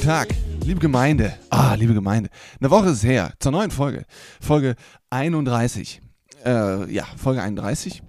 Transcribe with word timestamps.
Guten 0.00 0.12
Tag, 0.12 0.34
liebe 0.64 0.80
Gemeinde. 0.80 1.34
Ah, 1.50 1.74
liebe 1.74 1.92
Gemeinde. 1.92 2.30
Eine 2.58 2.70
Woche 2.70 2.88
ist 2.88 3.04
her 3.04 3.34
zur 3.38 3.52
neuen 3.52 3.70
Folge. 3.70 4.06
Folge 4.40 4.74
31. 5.10 6.00
Äh, 6.42 6.90
ja, 6.90 7.04
Folge 7.18 7.42
31. 7.42 8.02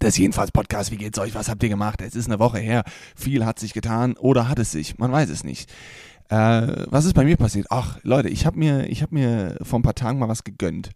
Das 0.00 0.08
ist 0.08 0.18
jedenfalls 0.18 0.50
Podcast. 0.50 0.90
Wie 0.90 0.96
geht's 0.96 1.20
euch? 1.20 1.36
Was 1.36 1.48
habt 1.48 1.62
ihr 1.62 1.68
gemacht? 1.68 2.02
Es 2.02 2.16
ist 2.16 2.26
eine 2.26 2.40
Woche 2.40 2.58
her. 2.58 2.82
Viel 3.14 3.46
hat 3.46 3.60
sich 3.60 3.74
getan 3.74 4.16
oder 4.16 4.48
hat 4.48 4.58
es 4.58 4.72
sich? 4.72 4.98
Man 4.98 5.12
weiß 5.12 5.30
es 5.30 5.44
nicht. 5.44 5.70
Äh, 6.30 6.86
was 6.88 7.04
ist 7.04 7.14
bei 7.14 7.22
mir 7.22 7.36
passiert? 7.36 7.68
Ach, 7.70 8.00
Leute, 8.02 8.28
ich 8.28 8.44
habe 8.44 8.58
mir, 8.58 8.82
hab 8.82 9.12
mir 9.12 9.56
vor 9.62 9.78
ein 9.78 9.82
paar 9.82 9.94
Tagen 9.94 10.18
mal 10.18 10.28
was 10.28 10.42
gegönnt. 10.42 10.90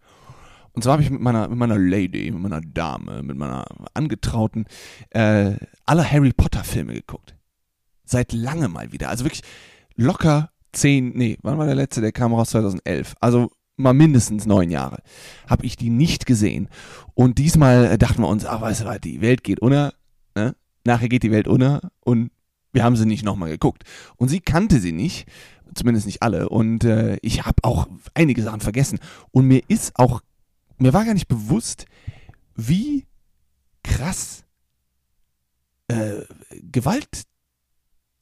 Und 0.73 0.83
zwar 0.83 0.93
habe 0.93 1.03
ich 1.03 1.11
mit 1.11 1.21
meiner, 1.21 1.47
mit 1.47 1.57
meiner 1.57 1.79
Lady, 1.79 2.29
mit 2.29 2.41
meiner 2.41 2.59
Dame, 2.59 3.23
mit 3.23 3.37
meiner 3.37 3.63
Angetrauten 3.93 4.65
äh, 5.11 5.53
alle 5.85 6.11
Harry 6.11 6.33
Potter 6.33 6.65
Filme 6.65 6.93
geguckt. 6.93 7.37
Seit 8.03 8.33
langem 8.33 8.73
mal 8.73 8.91
wieder. 8.91 9.07
Also 9.07 9.23
wirklich 9.23 9.43
locker 9.95 10.49
zehn, 10.71 11.11
nee, 11.15 11.37
wann 11.41 11.57
war 11.57 11.65
der 11.65 11.75
letzte? 11.75 12.01
Der 12.01 12.11
kam 12.11 12.33
raus 12.33 12.49
2011. 12.49 13.15
Also 13.19 13.51
mal 13.77 13.93
mindestens 13.93 14.45
neun 14.45 14.69
Jahre. 14.69 15.01
Habe 15.47 15.65
ich 15.65 15.77
die 15.77 15.89
nicht 15.89 16.25
gesehen. 16.25 16.69
Und 17.13 17.37
diesmal 17.37 17.85
äh, 17.85 17.97
dachten 17.97 18.21
wir 18.21 18.27
uns, 18.27 18.45
ach, 18.45 18.61
weißt 18.61 18.81
du 18.81 18.85
was, 18.85 18.99
die 18.99 19.21
Welt 19.21 19.43
geht 19.43 19.59
unter. 19.59 19.93
Ne? 20.35 20.55
Nachher 20.83 21.09
geht 21.09 21.23
die 21.23 21.31
Welt 21.31 21.47
unter 21.47 21.91
und 22.01 22.31
wir 22.71 22.83
haben 22.83 22.95
sie 22.95 23.05
nicht 23.05 23.23
nochmal 23.23 23.49
geguckt. 23.49 23.83
Und 24.17 24.29
sie 24.29 24.39
kannte 24.39 24.79
sie 24.79 24.91
nicht, 24.91 25.27
zumindest 25.75 26.07
nicht 26.07 26.23
alle. 26.23 26.49
Und 26.49 26.83
äh, 26.83 27.17
ich 27.21 27.45
habe 27.45 27.57
auch 27.61 27.87
einige 28.15 28.41
Sachen 28.41 28.61
vergessen. 28.61 28.99
Und 29.31 29.47
mir 29.47 29.61
ist 29.67 29.97
auch, 29.97 30.21
mir 30.77 30.93
war 30.93 31.05
gar 31.05 31.13
nicht 31.13 31.27
bewusst, 31.27 31.85
wie 32.55 33.05
krass 33.83 34.43
äh, 35.87 36.21
Gewalt 36.71 37.23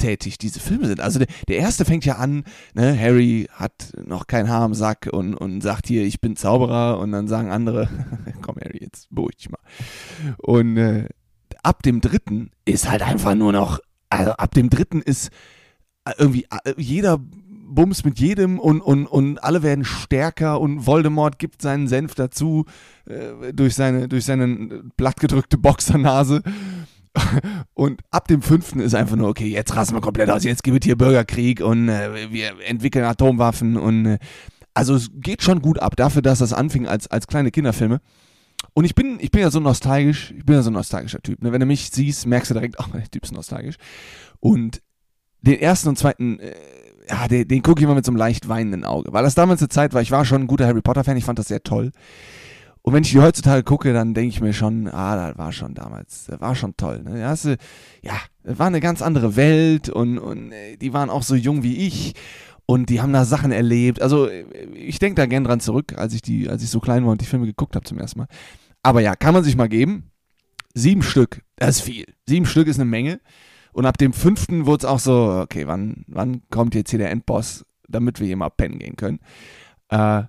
gewalttätig 0.02 0.38
diese 0.38 0.60
Filme 0.60 0.88
sind. 0.88 1.00
Also 1.00 1.20
der, 1.20 1.28
der 1.48 1.58
erste 1.58 1.86
fängt 1.86 2.06
ja 2.06 2.16
an, 2.16 2.44
ne, 2.74 2.98
Harry 2.98 3.48
hat 3.52 3.94
noch 4.06 4.28
kein 4.28 4.50
Haar 4.50 4.66
im 4.66 4.74
Sack 4.74 5.10
und, 5.12 5.36
und 5.36 5.62
sagt 5.62 5.88
hier, 5.88 6.04
ich 6.04 6.22
bin 6.22 6.36
Zauberer 6.36 7.00
und 7.00 7.12
dann 7.12 7.28
sagen 7.28 7.52
andere, 7.52 7.88
komm 8.42 8.56
Harry, 8.58 8.80
jetzt 8.82 9.08
beruhig 9.12 9.38
dich 9.38 9.50
mal. 9.50 9.60
Und 10.38 10.78
äh, 10.78 11.08
ab 11.64 11.84
dem 11.84 12.02
dritten 12.02 12.52
ist 12.66 12.90
halt 12.90 13.02
einfach 13.02 13.36
nur 13.36 13.52
noch, 13.52 13.80
also 14.10 14.32
ab 14.32 14.54
dem 14.54 14.70
dritten 14.70 15.02
ist 15.02 15.30
äh, 16.06 16.14
irgendwie 16.18 16.46
äh, 16.66 16.74
jeder 16.78 17.20
Bums 17.74 18.04
mit 18.04 18.20
jedem 18.20 18.60
und, 18.60 18.82
und, 18.82 19.08
und 19.08 19.42
alle 19.44 19.64
werden 19.64 19.86
stärker 19.86 20.60
und 20.60 20.86
Voldemort 20.86 21.40
gibt 21.40 21.62
seinen 21.62 21.88
Senf 21.88 22.16
dazu 22.16 22.66
äh, 23.06 23.54
durch 23.54 23.76
seine, 23.76 24.10
durch 24.10 24.26
seine 24.26 24.84
blattgedrückte 24.98 25.58
Boxernase. 25.58 26.44
Und 27.74 28.02
ab 28.10 28.28
dem 28.28 28.42
fünften 28.42 28.80
ist 28.80 28.96
einfach 28.96 29.16
nur, 29.16 29.30
okay, 29.30 29.48
jetzt 29.48 29.76
rasten 29.76 29.96
wir 29.96 30.02
komplett 30.02 30.30
aus, 30.30 30.44
jetzt 30.44 30.64
gibt 30.64 30.84
es 30.84 30.86
hier 30.86 30.98
Bürgerkrieg 30.98 31.62
und 31.62 31.90
äh, 31.90 32.32
wir 32.32 32.54
entwickeln 32.66 33.06
Atomwaffen 33.06 33.78
und 33.78 34.06
äh, 34.06 34.20
also 34.74 34.96
es 34.96 35.10
geht 35.14 35.44
schon 35.44 35.62
gut 35.62 35.80
ab 35.80 35.96
dafür, 35.96 36.22
dass 36.22 36.40
das 36.40 36.54
anfing 36.54 36.88
als, 36.88 37.08
als 37.08 37.28
kleine 37.28 37.52
Kinderfilme. 37.52 38.00
Und 38.74 38.86
ich 38.86 38.96
bin, 38.96 39.18
ich 39.20 39.32
bin 39.32 39.42
ja 39.42 39.52
so 39.52 39.60
nostalgisch, 39.60 40.34
ich 40.38 40.46
bin 40.46 40.56
ja 40.56 40.62
so 40.62 40.70
ein 40.70 40.74
nostalgischer 40.74 41.22
Typ. 41.22 41.42
Ne? 41.42 41.52
Wenn 41.52 41.60
du 41.60 41.66
mich 41.66 41.90
siehst, 41.90 42.26
merkst 42.26 42.52
du 42.52 42.54
direkt, 42.54 42.80
ach, 42.80 42.90
der 42.94 43.10
Typ 43.10 43.24
ist 43.24 43.34
nostalgisch. 43.34 43.76
Und 44.40 44.82
den 45.42 45.60
ersten 45.60 45.90
und 45.90 45.98
zweiten, 45.98 46.40
äh, 46.40 46.56
ja, 47.10 47.28
den, 47.28 47.48
den 47.48 47.64
gucke 47.64 47.82
ich 47.82 47.84
immer 47.84 47.96
mit 47.96 48.06
so 48.06 48.12
einem 48.12 48.18
leicht 48.18 48.48
weinenden 48.48 48.86
Auge. 48.86 49.12
Weil 49.12 49.24
das 49.24 49.36
damals 49.36 49.62
eine 49.62 49.70
Zeit 49.70 49.94
war, 49.94 50.02
ich 50.02 50.12
war 50.12 50.24
schon 50.24 50.44
ein 50.44 50.48
guter 50.48 50.68
Harry 50.68 50.82
Potter-Fan, 50.82 51.18
ich 51.18 51.26
fand 51.26 51.40
das 51.40 51.48
sehr 51.48 51.64
toll. 51.64 51.92
Und 52.84 52.94
wenn 52.94 53.04
ich 53.04 53.12
die 53.12 53.20
heutzutage 53.20 53.64
gucke, 53.64 53.94
dann 53.94 54.14
denke 54.14 54.30
ich 54.30 54.42
mir 54.42 54.54
schon, 54.54 54.88
ah, 54.88 55.30
das 55.30 55.38
war 55.38 55.52
schon 55.52 55.76
damals, 55.76 56.26
das 56.26 56.42
war 56.42 56.56
schon 56.56 56.76
toll. 56.78 57.04
Ne? 57.04 57.20
Ja, 57.20 57.36
ja, 58.02 58.20
das 58.44 58.58
war 58.58 58.68
eine 58.68 58.80
ganz 58.80 59.02
andere 59.02 59.36
Welt 59.36 59.90
und, 59.90 60.18
und 60.18 60.52
äh, 60.52 60.78
die 60.78 60.94
waren 60.94 61.10
auch 61.10 61.24
so 61.24 61.36
jung 61.36 61.62
wie 61.62 61.86
ich 61.86 62.16
und 62.66 62.90
die 62.90 63.02
haben 63.02 63.14
da 63.14 63.26
Sachen 63.26 63.52
erlebt. 63.52 64.02
Also 64.02 64.30
ich 64.74 64.98
denke 64.98 65.16
da 65.16 65.28
gern 65.28 65.44
dran 65.44 65.60
zurück, 65.60 65.94
als 65.98 66.14
ich 66.14 66.22
die, 66.22 66.50
als 66.50 66.64
ich 66.64 66.70
so 66.70 66.80
klein 66.80 67.06
war 67.06 67.12
und 67.12 67.22
die 67.22 67.26
Filme 67.26 67.46
geguckt 67.46 67.76
habe 67.76 67.86
zum 67.86 68.00
ersten 68.00 68.20
Mal. 68.20 68.28
Aber 68.82 69.02
ja, 69.02 69.16
kann 69.16 69.34
man 69.34 69.44
sich 69.44 69.56
mal 69.56 69.70
geben. 69.70 70.12
Sieben 70.74 71.04
Stück, 71.04 71.44
das 71.58 71.78
ist 71.78 71.82
viel. 71.82 72.06
Sieben 72.26 72.46
Stück 72.46 72.68
ist 72.68 72.80
eine 72.80 72.90
Menge. 72.90 73.20
Und 73.74 73.86
ab 73.86 73.98
dem 73.98 74.14
fünften 74.14 74.66
wurde 74.66 74.86
es 74.86 74.86
auch 74.86 75.00
so, 75.00 75.40
okay, 75.42 75.68
wann, 75.68 76.04
wann 76.08 76.42
kommt 76.50 76.76
jetzt 76.76 76.90
hier 76.90 77.00
der 77.00 77.12
Endboss, 77.12 77.66
damit 77.88 78.20
wir 78.20 78.28
hier 78.28 78.38
mal 78.38 78.50
pennen 78.50 78.80
gehen 78.80 78.96
können. 78.96 79.20
Äh, 79.90 80.24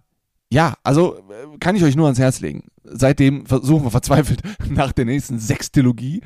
ja, 0.52 0.74
also 0.82 1.16
äh, 1.16 1.58
kann 1.60 1.76
ich 1.76 1.82
euch 1.82 1.96
nur 1.96 2.04
ans 2.04 2.18
Herz 2.18 2.40
legen. 2.40 2.64
Seitdem 2.84 3.46
versuchen 3.46 3.84
wir 3.84 3.90
verzweifelt 3.90 4.42
nach 4.68 4.92
der 4.92 5.06
nächsten 5.06 5.38
Sextilogie 5.38 6.20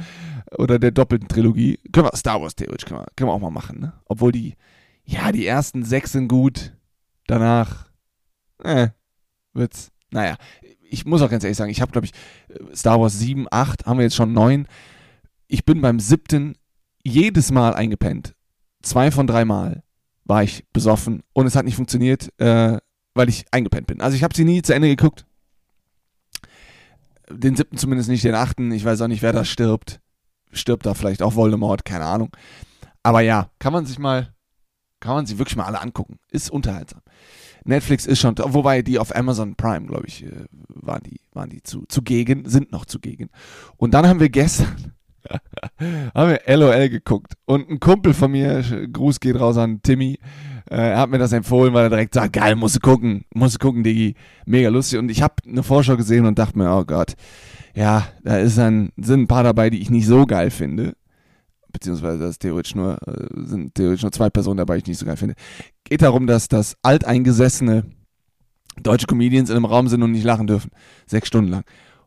oder 0.59 0.81
der 0.81 0.91
doppelten 0.91 1.28
Trilogie. 1.28 1.78
Können 1.92 2.06
wir 2.06 2.16
Star 2.16 2.42
Wars 2.42 2.56
theoretisch 2.56 2.86
können 2.86 3.00
wir, 3.03 3.06
können 3.15 3.31
wir 3.31 3.34
auch 3.34 3.41
mal 3.41 3.53
machen, 3.53 3.78
ne? 3.78 3.92
Obwohl 4.06 4.32
die, 4.32 4.56
ja, 5.04 5.31
die 5.31 5.47
ersten 5.47 5.84
sechs 5.84 6.10
sind 6.10 6.26
gut. 6.26 6.72
Danach, 7.28 7.88
äh, 8.65 8.88
wird's, 9.53 9.92
naja. 10.10 10.36
Ich 10.91 11.06
muss 11.06 11.22
auch 11.22 11.31
ganz 11.31 11.44
ehrlich 11.44 11.56
sagen, 11.56 11.70
ich 11.70 11.81
habe, 11.81 11.92
glaube 11.92 12.06
ich, 12.06 12.12
Star 12.75 13.00
Wars 13.00 13.16
7, 13.20 13.47
8, 13.48 13.86
haben 13.86 13.98
wir 13.98 14.04
jetzt 14.04 14.16
schon 14.16 14.32
9. 14.32 14.66
Ich 15.47 15.65
bin 15.65 15.81
beim 15.81 16.00
siebten 16.00 16.56
jedes 17.04 17.53
Mal 17.53 17.75
eingepennt. 17.75 18.34
Zwei 18.82 19.12
von 19.12 19.28
drei 19.28 19.44
Mal 19.44 19.84
war 20.25 20.42
ich 20.42 20.65
besoffen 20.72 21.22
und 21.32 21.47
es 21.47 21.54
hat 21.54 21.65
nicht 21.65 21.76
funktioniert. 21.76 22.28
Äh, 22.41 22.78
weil 23.16 23.28
ich 23.28 23.47
eingepennt 23.50 23.87
bin. 23.87 24.00
Also 24.00 24.16
ich 24.16 24.22
habe 24.22 24.37
sie 24.37 24.44
nie 24.44 24.62
zu 24.62 24.75
Ende 24.75 24.88
geguckt. 24.88 25.25
Den 27.31 27.56
siebten 27.56 27.78
zumindest 27.78 28.09
nicht, 28.09 28.22
den 28.25 28.34
achten. 28.34 28.71
Ich 28.71 28.84
weiß 28.84 29.00
auch 29.00 29.09
nicht, 29.09 29.22
wer 29.22 29.32
da 29.32 29.44
stirbt. 29.44 30.00
Stirbt 30.53 30.87
da 30.87 30.94
vielleicht 30.94 31.22
auch 31.22 31.34
Voldemort, 31.34 31.84
keine 31.84 32.04
Ahnung. 32.04 32.31
Aber 33.03 33.21
ja, 33.21 33.50
kann 33.59 33.72
man 33.72 33.87
sich 33.87 33.99
mal, 33.99 34.32
kann 35.00 35.15
man 35.15 35.27
sich 35.27 35.38
wirklich 35.38 35.56
mal 35.56 35.65
alle 35.65 35.81
angucken. 35.81 36.19
Ist 36.31 36.50
unterhaltsam. 36.50 37.00
Netflix 37.65 38.06
ist 38.06 38.21
schon, 38.21 38.37
wobei 38.38 38.82
die 38.82 38.99
auf 38.99 39.15
Amazon 39.15 39.56
Prime, 39.56 39.87
glaube 39.87 40.06
ich, 40.06 40.25
äh, 40.25 40.44
waren 40.69 41.03
die, 41.03 41.21
waren 41.33 41.50
die 41.50 41.62
zu, 41.62 41.84
zugegen, 41.88 42.48
sind 42.48 42.71
noch 42.71 42.84
zugegen. 42.84 43.31
Und 43.77 43.94
dann 43.94 44.06
haben 44.06 44.21
wir 44.21 44.28
gestern, 44.28 44.93
haben 46.14 46.31
wir 46.31 46.56
LOL 46.56 46.88
geguckt. 46.88 47.34
Und 47.44 47.69
ein 47.69 47.81
Kumpel 47.81 48.14
von 48.14 48.31
mir, 48.31 48.62
Gruß 48.92 49.20
geht 49.20 49.38
raus 49.38 49.56
an 49.56 49.81
Timmy, 49.82 50.19
äh, 50.70 50.94
hat 50.94 51.10
mir 51.10 51.19
das 51.19 51.32
empfohlen, 51.32 51.75
weil 51.75 51.84
er 51.84 51.91
direkt 51.91 52.14
sagt, 52.14 52.32
geil, 52.32 52.56
musst 52.56 52.76
du 52.76 52.81
gucken, 52.81 53.25
musst 53.34 53.54
du 53.56 53.59
gucken, 53.59 53.82
Diggi. 53.84 54.15
Mega 54.47 54.69
lustig. 54.69 54.98
Und 54.98 55.10
ich 55.10 55.22
habe 55.22 55.34
eine 55.47 55.62
Vorschau 55.62 55.97
gesehen 55.97 56.26
und 56.26 56.38
dachte 56.38 56.59
mir, 56.59 56.75
oh 56.75 56.84
Gott, 56.84 57.15
ja, 57.75 58.09
da 58.25 58.38
ist 58.38 58.59
ein, 58.59 58.91
sind 58.97 59.22
ein 59.22 59.28
paar 59.28 59.44
dabei, 59.44 59.70
die 59.70 59.81
ich 59.81 59.91
nicht 59.91 60.06
so 60.06 60.26
geil 60.26 60.50
finde. 60.50 60.94
Beziehungsweise 61.72 62.19
das 62.19 62.38
theoretisch 62.38 62.75
nur, 62.75 62.98
äh, 63.06 63.26
sind 63.47 63.75
theoretisch 63.75 64.03
nur 64.03 64.12
zwei 64.12 64.31
Personen 64.31 64.56
dabei, 64.56 64.76
die 64.76 64.82
ich 64.82 64.88
nicht 64.88 64.98
so 64.98 65.06
geil 65.06 65.16
finde. 65.16 65.34
Geht 65.84 66.03
darum, 66.03 66.26
dass 66.26 66.48
das 66.48 66.76
alteingesessene 66.82 67.84
deutsche 68.82 69.06
Comedians 69.06 69.50
in 69.50 69.56
einem 69.56 69.66
Raum 69.66 69.88
sind 69.88 70.03
und 70.03 70.12
nicht 70.12 70.25
lachen 70.25 70.47
dürfen. 70.47 70.70
Sechs 71.06 71.28
Stunden 71.28 71.50
lang. 71.50 71.65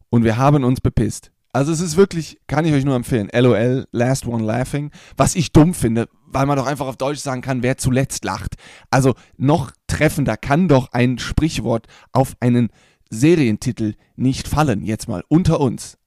Und 0.09 0.23
wir 0.23 0.37
haben 0.37 0.63
uns 0.63 0.81
bepisst. 0.81 1.31
Also 1.51 1.71
es 1.71 1.79
ist 1.79 1.97
wirklich, 1.97 2.39
kann 2.47 2.65
ich 2.65 2.73
euch 2.73 2.85
nur 2.85 2.95
empfehlen, 2.95 3.29
LOL, 3.33 3.87
Last 3.91 4.27
One 4.27 4.43
Laughing, 4.43 4.91
was 5.17 5.35
ich 5.35 5.51
dumm 5.51 5.73
finde, 5.73 6.07
weil 6.25 6.45
man 6.45 6.57
doch 6.57 6.67
einfach 6.67 6.85
auf 6.85 6.97
Deutsch 6.97 7.19
sagen 7.19 7.41
kann, 7.41 7.63
wer 7.63 7.77
zuletzt 7.77 8.23
lacht. 8.23 8.55
Also 8.91 9.15
noch 9.37 9.71
treffender 9.87 10.37
kann 10.37 10.67
doch 10.67 10.91
ein 10.91 11.17
Sprichwort 11.17 11.87
auf 12.11 12.35
einen 12.39 12.69
Serientitel 13.09 13.95
nicht 14.15 14.47
fallen, 14.47 14.85
jetzt 14.85 15.07
mal 15.07 15.23
unter 15.27 15.59
uns. 15.59 15.97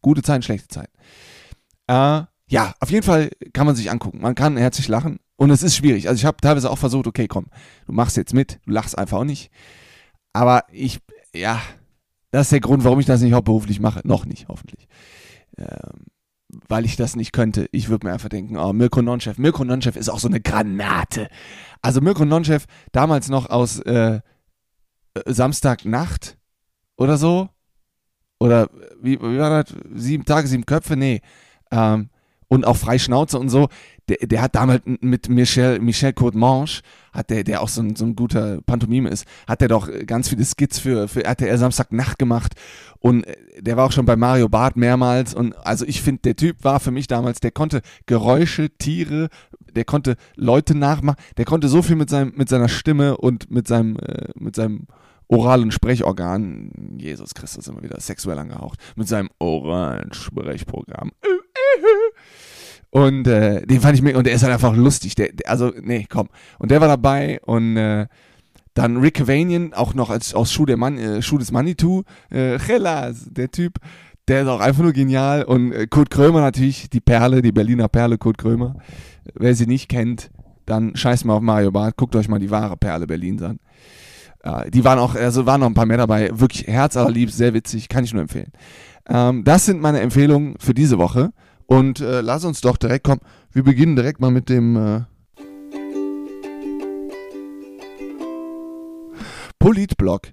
Gute 0.00 0.22
Zeiten, 0.22 0.42
schlechte 0.42 0.68
Zeiten. 0.68 0.92
Äh, 1.88 2.22
ja, 2.48 2.74
auf 2.78 2.90
jeden 2.90 3.04
Fall 3.04 3.30
kann 3.52 3.66
man 3.66 3.74
sich 3.74 3.90
angucken. 3.90 4.20
Man 4.20 4.36
kann 4.36 4.56
herzlich 4.56 4.86
lachen 4.86 5.18
und 5.36 5.50
es 5.50 5.64
ist 5.64 5.74
schwierig. 5.74 6.08
Also 6.08 6.20
ich 6.20 6.24
habe 6.24 6.36
teilweise 6.40 6.70
auch 6.70 6.78
versucht, 6.78 7.08
okay, 7.08 7.26
komm, 7.26 7.46
du 7.86 7.92
machst 7.92 8.16
jetzt 8.16 8.34
mit, 8.34 8.60
du 8.64 8.70
lachst 8.70 8.96
einfach 8.96 9.18
auch 9.18 9.24
nicht. 9.24 9.50
Aber 10.32 10.64
ich, 10.70 11.00
ja, 11.34 11.60
das 12.34 12.46
ist 12.46 12.52
der 12.52 12.60
Grund, 12.60 12.82
warum 12.82 12.98
ich 12.98 13.06
das 13.06 13.20
nicht 13.20 13.32
hauptberuflich 13.32 13.78
mache. 13.78 14.00
Noch 14.02 14.26
nicht, 14.26 14.48
hoffentlich. 14.48 14.88
Ähm, 15.56 16.06
weil 16.68 16.84
ich 16.84 16.96
das 16.96 17.14
nicht 17.14 17.32
könnte. 17.32 17.68
Ich 17.70 17.88
würde 17.88 18.08
mir 18.08 18.12
einfach 18.12 18.28
denken, 18.28 18.56
oh, 18.56 18.72
Mirko 18.72 19.02
Nonchef. 19.02 19.38
Mirko 19.38 19.64
Nonchef 19.64 19.94
ist 19.94 20.08
auch 20.08 20.18
so 20.18 20.26
eine 20.26 20.40
Granate. 20.40 21.28
Also 21.80 22.00
Mirko 22.00 22.24
Nonchef, 22.24 22.66
damals 22.90 23.28
noch 23.28 23.50
aus 23.50 23.78
äh, 23.82 24.18
Samstagnacht 25.26 26.36
oder 26.96 27.18
so. 27.18 27.50
Oder 28.40 28.68
wie, 29.00 29.20
wie 29.20 29.38
war 29.38 29.62
das? 29.62 29.72
Sieben 29.94 30.24
Tage, 30.24 30.48
sieben 30.48 30.66
Köpfe? 30.66 30.96
Nee. 30.96 31.20
Ähm, 31.70 32.10
und 32.48 32.66
auch 32.66 32.76
Freischnauze 32.76 33.38
und 33.38 33.48
so 33.48 33.68
der, 34.08 34.18
der 34.26 34.42
hat 34.42 34.54
damals 34.54 34.82
mit 34.84 35.28
Michel, 35.28 35.80
Michel 35.80 36.12
Courtemanche, 36.12 36.82
hat 37.12 37.30
der, 37.30 37.44
der 37.44 37.62
auch 37.62 37.68
so 37.68 37.80
ein, 37.80 37.96
so 37.96 38.04
ein 38.04 38.16
guter 38.16 38.60
Pantomime 38.62 39.08
ist, 39.08 39.24
hat 39.46 39.60
der 39.60 39.68
doch 39.68 39.88
ganz 40.06 40.28
viele 40.28 40.44
Skits 40.44 40.78
für, 40.78 41.08
für 41.08 41.24
RTL 41.24 41.56
Samstagnacht 41.56 42.18
gemacht 42.18 42.54
und 42.98 43.26
äh, 43.26 43.36
der 43.60 43.76
war 43.76 43.86
auch 43.86 43.92
schon 43.92 44.06
bei 44.06 44.16
Mario 44.16 44.48
Barth 44.48 44.76
mehrmals 44.76 45.34
und 45.34 45.54
also 45.66 45.86
ich 45.86 46.02
finde, 46.02 46.22
der 46.22 46.36
Typ 46.36 46.64
war 46.64 46.80
für 46.80 46.90
mich 46.90 47.06
damals, 47.06 47.40
der 47.40 47.50
konnte 47.50 47.80
Geräusche, 48.06 48.70
Tiere, 48.70 49.28
der 49.74 49.84
konnte 49.84 50.16
Leute 50.36 50.76
nachmachen, 50.76 51.18
der 51.36 51.44
konnte 51.44 51.68
so 51.68 51.82
viel 51.82 51.96
mit 51.96 52.10
seinem, 52.10 52.32
mit 52.36 52.48
seiner 52.48 52.68
Stimme 52.68 53.16
und 53.16 53.50
mit 53.50 53.66
seinem, 53.66 53.96
äh, 53.96 54.28
mit 54.34 54.54
seinem 54.54 54.86
oralen 55.34 55.70
Sprechorgan, 55.70 56.96
Jesus 56.98 57.34
Christus 57.34 57.68
immer 57.68 57.82
wieder 57.82 58.00
sexuell 58.00 58.38
angehaucht, 58.38 58.78
mit 58.96 59.08
seinem 59.08 59.30
oralen 59.38 60.12
Sprechprogramm. 60.12 61.12
Und 62.90 63.26
äh, 63.26 63.66
den 63.66 63.80
fand 63.80 63.96
ich 63.96 64.02
mir, 64.02 64.16
und 64.16 64.26
der 64.26 64.34
ist 64.34 64.44
halt 64.44 64.52
einfach 64.52 64.76
lustig. 64.76 65.16
Der, 65.16 65.32
der, 65.32 65.50
also, 65.50 65.72
nee, 65.82 66.06
komm. 66.08 66.28
Und 66.58 66.70
der 66.70 66.80
war 66.80 66.88
dabei 66.88 67.40
und 67.44 67.76
äh, 67.76 68.06
dann 68.74 68.98
Rick 68.98 69.14
Cavanian, 69.14 69.72
auch 69.72 69.94
noch 69.94 70.10
als, 70.10 70.34
aus 70.34 70.52
Schuh, 70.52 70.66
der 70.66 70.76
Mann, 70.76 70.98
äh, 70.98 71.22
Schuh 71.22 71.38
des 71.38 71.50
Manitou, 71.52 72.02
äh, 72.30 72.58
Chelas, 72.58 73.26
der 73.30 73.50
Typ, 73.50 73.78
der 74.28 74.42
ist 74.42 74.48
auch 74.48 74.60
einfach 74.60 74.82
nur 74.82 74.92
genial. 74.92 75.44
Und 75.44 75.72
äh, 75.72 75.86
Kurt 75.86 76.10
Krömer 76.10 76.40
natürlich, 76.40 76.88
die 76.90 77.00
Perle, 77.00 77.42
die 77.42 77.52
Berliner 77.52 77.88
Perle, 77.88 78.18
Kurt 78.18 78.38
Krömer. 78.38 78.76
Wer 79.34 79.54
sie 79.54 79.66
nicht 79.66 79.88
kennt, 79.88 80.30
dann 80.66 80.96
scheißt 80.96 81.24
mal 81.24 81.34
auf 81.34 81.42
Mario 81.42 81.70
Barth, 81.72 81.96
guckt 81.96 82.16
euch 82.16 82.28
mal 82.28 82.38
die 82.38 82.50
wahre 82.50 82.76
Perle 82.76 83.06
Berlins 83.06 83.42
an. 83.42 83.58
Äh, 84.44 84.70
die 84.70 84.84
waren 84.84 84.98
auch, 84.98 85.14
also 85.14 85.46
waren 85.46 85.60
noch 85.60 85.66
ein 85.66 85.74
paar 85.74 85.86
mehr 85.86 85.96
dabei, 85.96 86.30
wirklich 86.32 86.66
herzallerliebst, 86.66 87.36
sehr 87.36 87.54
witzig, 87.54 87.88
kann 87.88 88.04
ich 88.04 88.12
nur 88.12 88.22
empfehlen. 88.22 88.52
Ähm, 89.08 89.42
das 89.44 89.66
sind 89.66 89.80
meine 89.80 90.00
Empfehlungen 90.00 90.56
für 90.58 90.74
diese 90.74 90.98
Woche. 90.98 91.32
Und 91.66 92.00
äh, 92.00 92.20
lass 92.20 92.44
uns 92.44 92.60
doch 92.60 92.76
direkt 92.76 93.04
kommen. 93.04 93.22
Wir 93.52 93.64
beginnen 93.64 93.96
direkt 93.96 94.20
mal 94.20 94.30
mit 94.30 94.50
dem 94.50 94.76
äh, 94.76 95.00
Politblog. 99.58 100.28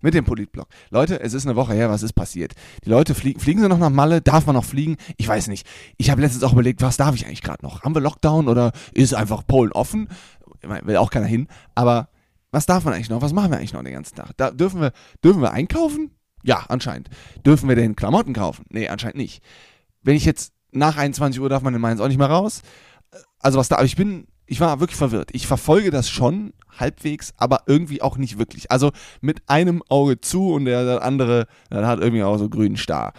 Mit 0.00 0.14
dem 0.14 0.24
Politblog. 0.24 0.68
Leute, 0.90 1.20
es 1.20 1.34
ist 1.34 1.44
eine 1.44 1.56
Woche 1.56 1.74
her, 1.74 1.90
was 1.90 2.04
ist 2.04 2.12
passiert? 2.12 2.52
Die 2.84 2.90
Leute 2.90 3.16
fliegen, 3.16 3.40
fliegen 3.40 3.60
sie 3.60 3.68
noch 3.68 3.78
nach 3.78 3.90
Malle? 3.90 4.20
Darf 4.20 4.46
man 4.46 4.54
noch 4.54 4.64
fliegen? 4.64 4.96
Ich 5.16 5.26
weiß 5.26 5.48
nicht. 5.48 5.66
Ich 5.96 6.10
habe 6.10 6.20
letztens 6.20 6.44
auch 6.44 6.52
überlegt, 6.52 6.80
was 6.80 6.96
darf 6.96 7.16
ich 7.16 7.26
eigentlich 7.26 7.42
gerade 7.42 7.64
noch? 7.64 7.82
Haben 7.82 7.96
wir 7.96 8.02
Lockdown 8.02 8.46
oder 8.46 8.70
ist 8.92 9.14
einfach 9.14 9.44
Polen 9.44 9.72
offen? 9.72 10.06
Ich 10.62 10.68
meine, 10.68 10.86
will 10.86 10.96
auch 10.96 11.10
keiner 11.10 11.26
hin. 11.26 11.48
Aber 11.74 12.08
was 12.50 12.66
darf 12.66 12.84
man 12.84 12.94
eigentlich 12.94 13.10
noch? 13.10 13.22
Was 13.22 13.32
machen 13.32 13.50
wir 13.50 13.58
eigentlich 13.58 13.72
noch 13.72 13.82
den 13.82 13.92
ganzen 13.92 14.16
Tag? 14.16 14.36
Da, 14.36 14.50
dürfen, 14.50 14.80
wir, 14.80 14.92
dürfen 15.22 15.42
wir 15.42 15.52
einkaufen? 15.52 16.12
Ja, 16.42 16.64
anscheinend. 16.68 17.10
Dürfen 17.44 17.68
wir 17.68 17.76
denn 17.76 17.96
Klamotten 17.96 18.32
kaufen? 18.32 18.64
Nee, 18.70 18.88
anscheinend 18.88 19.16
nicht. 19.16 19.42
Wenn 20.02 20.16
ich 20.16 20.24
jetzt 20.24 20.52
nach 20.70 20.96
21 20.96 21.40
Uhr 21.40 21.48
darf 21.48 21.62
man 21.62 21.74
in 21.74 21.80
Mainz 21.80 22.00
auch 22.00 22.08
nicht 22.08 22.18
mehr 22.18 22.28
raus. 22.30 22.62
Also 23.38 23.58
was 23.58 23.68
da, 23.68 23.76
aber 23.76 23.84
ich 23.84 23.96
bin, 23.96 24.26
ich 24.46 24.60
war 24.60 24.80
wirklich 24.80 24.96
verwirrt. 24.96 25.30
Ich 25.32 25.46
verfolge 25.46 25.90
das 25.90 26.08
schon 26.08 26.52
halbwegs, 26.78 27.32
aber 27.36 27.62
irgendwie 27.66 28.02
auch 28.02 28.16
nicht 28.16 28.38
wirklich. 28.38 28.70
Also 28.70 28.92
mit 29.20 29.42
einem 29.46 29.82
Auge 29.88 30.20
zu 30.20 30.52
und 30.52 30.64
der 30.64 31.02
andere, 31.02 31.46
der 31.70 31.86
hat 31.86 32.00
irgendwie 32.00 32.22
auch 32.22 32.38
so 32.38 32.48
grünen 32.48 32.76
Star. 32.76 33.12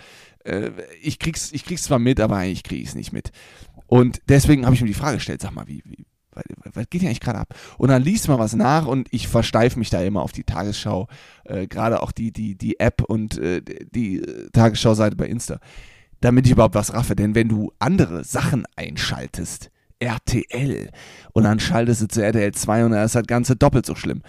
Äh, 0.44 0.72
ich 1.02 1.20
krieg's, 1.20 1.52
ich 1.52 1.66
krieg's 1.66 1.84
zwar 1.84 2.00
mit, 2.00 2.20
aber 2.20 2.38
eigentlich 2.38 2.64
krieg 2.64 2.82
ich's 2.82 2.96
nicht 2.96 3.14
mit. 3.14 3.32
Und 3.88 4.22
deswegen 4.28 4.66
habe 4.66 4.76
ich 4.76 4.82
mir 4.82 4.88
die 4.88 4.94
Frage 4.94 5.18
gestellt, 5.18 5.42
sag 5.42 5.52
mal, 5.52 5.68
wie, 5.68 5.82
wie 5.86 6.06
was 6.74 6.90
geht 6.90 7.02
hier 7.02 7.10
eigentlich 7.10 7.20
gerade 7.20 7.40
ab? 7.40 7.56
Und 7.78 7.90
dann 7.90 8.04
liest 8.04 8.28
man 8.28 8.40
was 8.40 8.56
nach 8.56 8.86
und 8.86 9.08
ich 9.12 9.28
versteife 9.28 9.80
mich 9.80 9.90
da 9.90 10.02
immer 10.02 10.22
auf 10.22 10.32
die 10.32 10.44
Tagesschau, 10.44 11.08
äh, 11.46 11.68
gerade 11.68 12.02
auch 12.02 12.12
die, 12.12 12.32
die, 12.32 12.56
die 12.56 12.80
App 12.80 13.04
und 13.04 13.38
äh, 13.38 13.62
die 13.62 14.18
äh, 14.18 14.50
Tagesschau-Seite 14.52 15.16
bei 15.16 15.28
Insta 15.28 15.60
damit 16.22 16.46
ich 16.46 16.52
überhaupt 16.52 16.76
was 16.76 16.94
raffe. 16.94 17.16
Denn 17.16 17.36
wenn 17.36 17.48
du 17.48 17.72
andere 17.80 18.24
Sachen 18.24 18.66
einschaltest, 18.76 19.72
RTL, 20.00 20.90
und 21.34 21.44
dann 21.44 21.60
schaltest 21.60 22.02
du 22.02 22.08
zu 22.08 22.24
RTL 22.24 22.54
2 22.54 22.86
und 22.86 22.92
dann 22.92 23.06
ist 23.06 23.16
das 23.16 23.28
Ganze 23.28 23.56
doppelt 23.56 23.86
so 23.86 23.96
schlimm. 23.96 24.22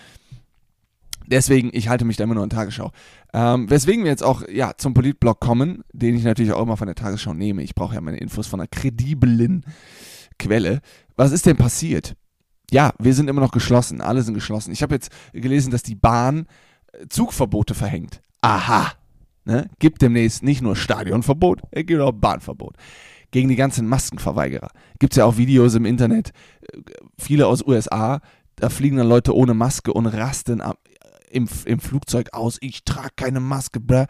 Deswegen, 1.26 1.70
ich 1.72 1.88
halte 1.88 2.04
mich 2.04 2.16
da 2.16 2.24
immer 2.24 2.34
nur 2.34 2.42
an 2.42 2.50
Tagesschau. 2.50 2.90
Ähm, 3.32 3.70
weswegen 3.70 4.02
wir 4.02 4.10
jetzt 4.10 4.24
auch 4.24 4.42
ja, 4.48 4.72
zum 4.76 4.94
Politblog 4.94 5.38
kommen, 5.38 5.84
den 5.92 6.16
ich 6.16 6.24
natürlich 6.24 6.52
auch 6.52 6.62
immer 6.62 6.76
von 6.76 6.88
der 6.88 6.96
Tagesschau 6.96 7.34
nehme. 7.34 7.62
Ich 7.62 7.76
brauche 7.76 7.94
ja 7.94 8.00
meine 8.00 8.18
Infos 8.18 8.48
von 8.48 8.58
einer 8.58 8.66
krediblen 8.66 9.64
Quelle. 10.40 10.81
Was 11.16 11.32
ist 11.32 11.46
denn 11.46 11.56
passiert? 11.56 12.16
Ja, 12.70 12.92
wir 12.98 13.14
sind 13.14 13.28
immer 13.28 13.40
noch 13.40 13.52
geschlossen. 13.52 14.00
Alle 14.00 14.22
sind 14.22 14.34
geschlossen. 14.34 14.72
Ich 14.72 14.82
habe 14.82 14.94
jetzt 14.94 15.10
gelesen, 15.32 15.70
dass 15.70 15.82
die 15.82 15.94
Bahn 15.94 16.46
äh, 16.92 17.06
Zugverbote 17.08 17.75
verhängt. 17.75 18.22
Aha 18.40 18.92
ne, 19.44 19.69
gibt 19.78 20.02
demnächst 20.02 20.42
nicht 20.42 20.62
nur 20.62 20.76
Stadionverbot, 20.76 21.62
er 21.70 21.84
gibt 21.84 22.00
auch 22.00 22.12
Bahnverbot. 22.12 22.76
Gegen 23.32 23.48
die 23.48 23.56
ganzen 23.56 23.87
Maskenverweigerer. 23.87 24.70
Gibt 24.98 25.12
es 25.12 25.19
ja 25.19 25.25
auch 25.25 25.37
Videos 25.37 25.75
im 25.75 25.84
Internet, 25.84 26.32
äh, 26.62 26.81
viele 27.19 27.46
aus 27.46 27.64
USA, 27.66 28.20
da 28.56 28.69
fliegen 28.69 28.96
dann 28.96 29.08
Leute 29.08 29.34
ohne 29.34 29.54
Maske 29.54 29.92
und 29.92 30.06
rasten 30.06 30.62
im, 31.31 31.48
im 31.64 31.81
Flugzeug 31.81 32.32
aus, 32.32 32.58
ich 32.60 32.84
trage 32.84 33.10
keine 33.16 33.40
Maske, 33.40 33.81
bläh. 33.81 34.06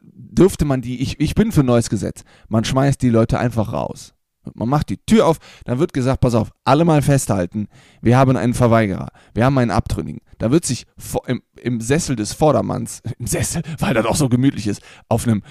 Dürfte 0.00 0.64
man 0.64 0.82
die, 0.82 1.00
ich, 1.00 1.18
ich 1.20 1.34
bin 1.34 1.52
für 1.52 1.60
ein 1.60 1.66
neues 1.66 1.88
Gesetz, 1.88 2.24
man 2.48 2.64
schmeißt 2.64 3.00
die 3.02 3.08
Leute 3.08 3.38
einfach 3.38 3.72
raus. 3.72 4.14
Man 4.54 4.68
macht 4.68 4.88
die 4.88 4.98
Tür 4.98 5.26
auf, 5.26 5.38
dann 5.64 5.78
wird 5.78 5.92
gesagt, 5.92 6.20
pass 6.20 6.34
auf, 6.34 6.50
alle 6.64 6.84
mal 6.84 7.02
festhalten, 7.02 7.68
wir 8.00 8.16
haben 8.16 8.36
einen 8.36 8.54
Verweigerer, 8.54 9.08
wir 9.34 9.44
haben 9.44 9.58
einen 9.58 9.70
Abtrünnigen. 9.70 10.20
Da 10.38 10.50
wird 10.50 10.64
sich 10.64 10.86
im, 11.26 11.42
im 11.60 11.80
Sessel 11.80 12.16
des 12.16 12.32
Vordermanns, 12.32 13.00
im 13.18 13.26
Sessel, 13.26 13.62
weil 13.78 13.94
das 13.94 14.06
auch 14.06 14.16
so 14.16 14.28
gemütlich 14.28 14.66
ist, 14.66 14.82
auf 15.08 15.26
einem 15.26 15.42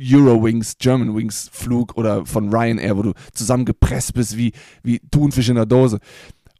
Eurowings, 0.00 0.76
Germanwings 0.78 1.50
Flug 1.52 1.96
oder 1.96 2.26
von 2.26 2.54
Ryanair, 2.54 2.96
wo 2.96 3.02
du 3.02 3.12
zusammengepresst 3.32 4.14
bist 4.14 4.36
wie, 4.36 4.52
wie 4.82 5.00
Thunfisch 5.10 5.48
in 5.48 5.56
der 5.56 5.66
Dose, 5.66 5.98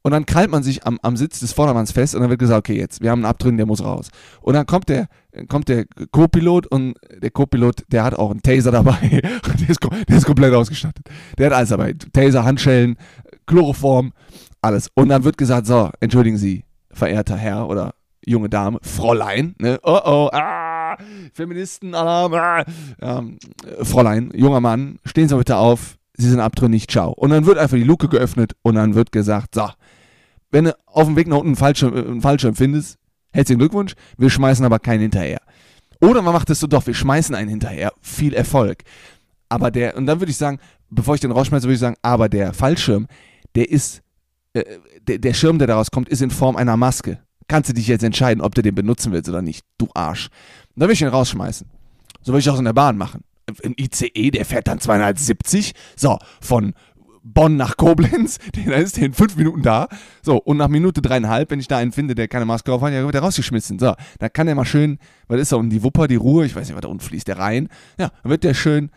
und 0.05 0.11
dann 0.13 0.27
krallt 0.27 0.51
man 0.51 0.63
sich 0.63 0.87
am, 0.87 0.99
am 1.01 1.17
Sitz 1.17 1.41
des 1.41 1.53
Vordermanns 1.55 1.91
fest 1.91 2.15
und 2.15 2.21
dann 2.21 2.29
wird 2.29 2.39
gesagt, 2.39 2.59
okay, 2.59 2.79
jetzt, 2.79 3.01
wir 3.01 3.11
haben 3.11 3.21
einen 3.21 3.31
Abtrünnigen, 3.31 3.57
der 3.57 3.67
muss 3.67 3.83
raus. 3.83 4.11
Und 4.43 4.53
dann 4.53 4.67
kommt 4.67 4.91
der, 4.91 5.09
kommt 5.49 5.69
der 5.69 5.87
Co-Pilot 6.13 6.67
und 6.67 6.95
der 7.23 7.31
Co-Pilot, 7.31 7.85
der 7.91 8.05
hat 8.05 8.15
auch 8.15 8.31
einen 8.31 8.43
Taser 8.43 8.71
dabei. 8.71 8.99
der, 9.11 9.69
ist, 9.69 9.81
der 10.09 10.17
ist 10.17 10.27
komplett 10.27 10.53
ausgestattet. 10.53 11.09
Der 11.39 11.47
hat 11.47 11.55
alles 11.55 11.71
dabei. 11.71 11.95
Taser, 12.13 12.45
Handschellen, 12.45 12.97
Chloroform, 13.47 14.13
alles. 14.61 14.91
Und 14.95 15.09
dann 15.09 15.25
wird 15.25 15.39
gesagt, 15.39 15.67
so, 15.67 15.91
entschuldigen 16.01 16.37
Sie, 16.37 16.65
verehrter 16.91 17.39
Herr 17.39 17.67
oder 17.67 17.95
junge 18.27 18.51
Dame, 18.51 18.81
Fräulein, 18.83 19.55
ne? 19.59 19.79
Oh 19.83 20.01
oh, 20.05 20.29
ah, 20.33 20.99
Feministenalarm, 21.33 22.35
ah, 22.35 22.65
ähm, 23.01 23.39
Fräulein, 23.83 24.33
junger 24.35 24.61
Mann, 24.61 24.99
stehen 25.07 25.29
Sie 25.29 25.37
bitte 25.37 25.57
auf, 25.57 25.97
Sie 26.17 26.29
sind 26.29 26.41
abtrünnig, 26.41 26.89
ciao. 26.89 27.13
Und 27.13 27.31
dann 27.31 27.47
wird 27.47 27.59
einfach 27.59 27.77
die 27.77 27.85
Luke 27.85 28.09
geöffnet 28.09 28.53
und 28.63 28.77
dann 28.77 28.95
wird 28.95 29.13
gesagt, 29.13 29.55
so, 29.55 29.69
wenn 30.55 30.67
du 30.67 30.79
auf 30.87 31.07
dem 31.07 31.17
Weg 31.17 31.27
nach 31.27 31.39
unten 31.39 31.49
einen 31.49 31.57
Fallschirm, 31.57 31.97
äh, 31.97 32.01
einen 32.01 32.23
Fallschirm 32.23 32.55
findest, 32.55 32.97
herzlichen 33.33 33.59
Glückwunsch, 33.59 33.95
wir 34.17 34.31
schmeißen 34.31 34.65
aber 34.65 34.79
keinen 34.79 35.01
hinterher. 35.01 35.41
Oder 36.01 36.23
man 36.23 36.33
macht 36.33 36.49
es 36.49 36.61
so 36.61 36.69
doch, 36.69 36.87
wir 36.87 36.95
schmeißen 36.95 37.35
einen 37.35 37.49
hinterher, 37.49 37.93
viel 38.01 38.33
Erfolg. 38.35 38.85
Aber 39.49 39.73
der, 39.73 39.97
und 39.97 40.07
dann 40.07 40.21
würde 40.21 40.31
ich 40.31 40.37
sagen, 40.37 40.61
bevor 40.91 41.17
ich 41.17 41.21
den 41.21 41.33
rausschmeiße, 41.33 41.65
würde 41.65 41.75
ich 41.75 41.81
sagen, 41.81 41.97
aber 42.03 42.29
der 42.29 42.53
Fallschirm, 42.53 43.09
der 43.57 43.69
ist, 43.69 44.03
äh, 44.53 44.63
der, 45.03 45.19
der 45.19 45.35
Schirm, 45.35 45.59
der 45.59 45.67
daraus 45.67 45.91
kommt, 45.91 46.09
ist 46.09 46.23
in 46.23 46.31
Form 46.31 46.55
einer 46.55 46.77
Maske. 46.77 47.19
Kannst 47.49 47.71
du 47.71 47.75
dich 47.75 47.89
jetzt 47.89 48.05
entscheiden, 48.05 48.41
ob 48.41 48.55
du 48.55 48.63
den 48.63 48.77
benutzen 48.77 49.11
willst 49.11 49.29
oder 49.29 49.43
nicht, 49.43 49.65
du 49.77 49.89
Arsch. 49.93 50.27
Und 50.27 50.81
dann 50.81 50.83
würde 50.83 50.93
ich 50.93 51.01
den 51.01 51.09
rausschmeißen. 51.09 51.69
So 52.23 52.33
würde 52.33 52.39
ich 52.39 52.49
auch 52.49 52.59
in 52.61 52.65
der 52.65 52.73
Bahn 52.75 52.97
machen. 52.97 53.25
Ein 53.65 53.75
ICE, 53.77 54.31
der 54.31 54.45
fährt 54.45 54.69
dann 54.69 54.79
270. 54.79 55.73
So, 55.97 56.19
von 56.41 56.75
Bonn 57.25 57.57
nach 57.57 57.77
Koblenz, 57.77 58.39
dann 58.55 58.75
ist 58.75 58.99
der 58.99 59.07
in 59.07 59.15
fünf 59.15 59.37
Minuten 59.37 59.63
da. 59.63 59.89
So, 60.23 60.37
und 60.37 60.59
nach 60.59 60.69
Minute 60.69 61.01
dreieinhalb, 61.01 61.51
wenn 61.51 61.59
ich 61.59 61.69
da 61.69 61.79
einen 61.79 61.91
finde, 61.91 62.15
der 62.15 62.29
keine 62.29 62.45
Maske 62.45 62.73
auf 62.73 62.83
hat, 62.83 62.93
ja, 62.93 63.03
wird 63.03 63.15
der 63.15 63.23
rausgeschmissen. 63.23 63.79
So, 63.79 63.95
da 64.19 64.29
kann 64.29 64.47
der 64.47 64.55
mal 64.55 64.67
schön, 64.67 64.99
was 65.27 65.41
ist 65.41 65.51
da 65.51 65.57
um 65.57 65.71
die 65.71 65.83
Wupper, 65.83 66.07
die 66.07 66.17
Ruhe, 66.17 66.45
ich 66.45 66.55
weiß 66.55 66.69
nicht, 66.69 66.77
was 66.77 66.83
da 66.83 66.89
unten 66.89 67.03
fließt, 67.03 67.27
der 67.27 67.39
rein. 67.39 67.69
Ja, 67.99 68.11
dann 68.23 68.31
wird 68.31 68.45
der 68.45 68.55
schön 68.55 68.91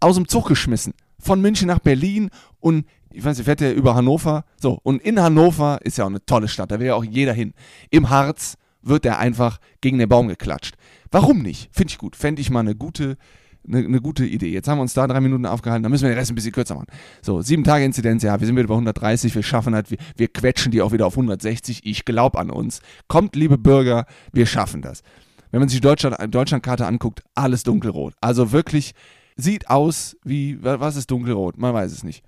aus 0.00 0.16
dem 0.16 0.26
Zug 0.26 0.48
geschmissen. 0.48 0.94
Von 1.18 1.40
München 1.40 1.68
nach 1.68 1.78
Berlin 1.78 2.30
und 2.60 2.86
ich 3.12 3.24
weiß 3.24 3.36
nicht, 3.36 3.44
fährt 3.44 3.60
der 3.60 3.74
über 3.74 3.94
Hannover. 3.94 4.44
So, 4.58 4.80
und 4.82 5.00
in 5.02 5.20
Hannover 5.20 5.78
ist 5.82 5.98
ja 5.98 6.04
auch 6.04 6.08
eine 6.08 6.24
tolle 6.24 6.48
Stadt, 6.48 6.70
da 6.70 6.80
will 6.80 6.86
ja 6.86 6.94
auch 6.94 7.04
jeder 7.04 7.32
hin. 7.32 7.52
Im 7.90 8.10
Harz 8.10 8.56
wird 8.82 9.04
der 9.04 9.18
einfach 9.18 9.58
gegen 9.80 9.98
den 9.98 10.08
Baum 10.08 10.28
geklatscht. 10.28 10.74
Warum 11.10 11.42
nicht? 11.42 11.68
Finde 11.72 11.90
ich 11.90 11.98
gut. 11.98 12.16
Fände 12.16 12.42
ich 12.42 12.50
mal 12.50 12.60
eine 12.60 12.74
gute 12.74 13.16
eine, 13.66 13.78
eine 13.78 14.00
gute 14.00 14.24
Idee. 14.24 14.50
Jetzt 14.50 14.68
haben 14.68 14.78
wir 14.78 14.82
uns 14.82 14.94
da 14.94 15.06
drei 15.06 15.20
Minuten 15.20 15.46
aufgehalten, 15.46 15.82
dann 15.82 15.92
müssen 15.92 16.04
wir 16.04 16.10
den 16.10 16.18
Rest 16.18 16.30
ein 16.30 16.34
bisschen 16.34 16.52
kürzer 16.52 16.74
machen. 16.74 16.86
So, 17.22 17.42
sieben 17.42 17.64
Tage 17.64 17.84
Inzidenz, 17.84 18.22
ja, 18.22 18.38
wir 18.38 18.46
sind 18.46 18.56
wieder 18.56 18.68
bei 18.68 18.74
130, 18.74 19.34
wir 19.34 19.42
schaffen 19.42 19.72
das, 19.72 19.90
wir, 19.90 19.98
wir 20.16 20.28
quetschen 20.28 20.72
die 20.72 20.82
auch 20.82 20.92
wieder 20.92 21.06
auf 21.06 21.14
160. 21.14 21.84
Ich 21.84 22.04
glaube 22.04 22.38
an 22.38 22.50
uns. 22.50 22.80
Kommt, 23.08 23.36
liebe 23.36 23.58
Bürger, 23.58 24.06
wir 24.32 24.46
schaffen 24.46 24.82
das. 24.82 25.02
Wenn 25.50 25.60
man 25.60 25.68
sich 25.68 25.78
die 25.78 25.86
Deutschland, 25.86 26.16
Deutschlandkarte 26.34 26.86
anguckt, 26.86 27.22
alles 27.34 27.62
dunkelrot. 27.62 28.14
Also 28.20 28.52
wirklich 28.52 28.92
sieht 29.36 29.70
aus 29.70 30.16
wie, 30.24 30.58
was 30.62 30.96
ist 30.96 31.10
dunkelrot? 31.10 31.58
Man 31.58 31.72
weiß 31.74 31.92
es 31.92 32.02
nicht. 32.02 32.24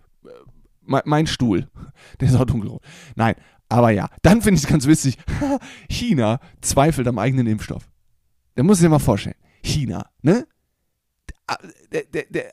Mein, 0.83 1.03
mein 1.05 1.27
Stuhl, 1.27 1.69
der 2.21 2.29
ist 2.29 2.37
auch 2.37 2.45
dunkelrot. 2.45 2.83
Nein, 3.17 3.35
aber 3.69 3.91
ja, 3.91 4.09
dann 4.23 4.43
finde 4.43 4.59
ich 4.59 4.65
es 4.65 4.71
ganz 4.71 4.87
witzig. 4.87 5.19
China 5.89 6.39
zweifelt 6.61 7.09
am 7.09 7.19
eigenen 7.19 7.47
Impfstoff. 7.47 7.89
Da 8.55 8.63
muss 8.63 8.79
ich 8.79 8.85
dir 8.85 8.91
mal 8.91 8.99
vorstellen. 8.99 9.37
China, 9.63 10.09
ne? 10.23 10.47
Der, 11.93 12.03
der, 12.05 12.25
der 12.29 12.53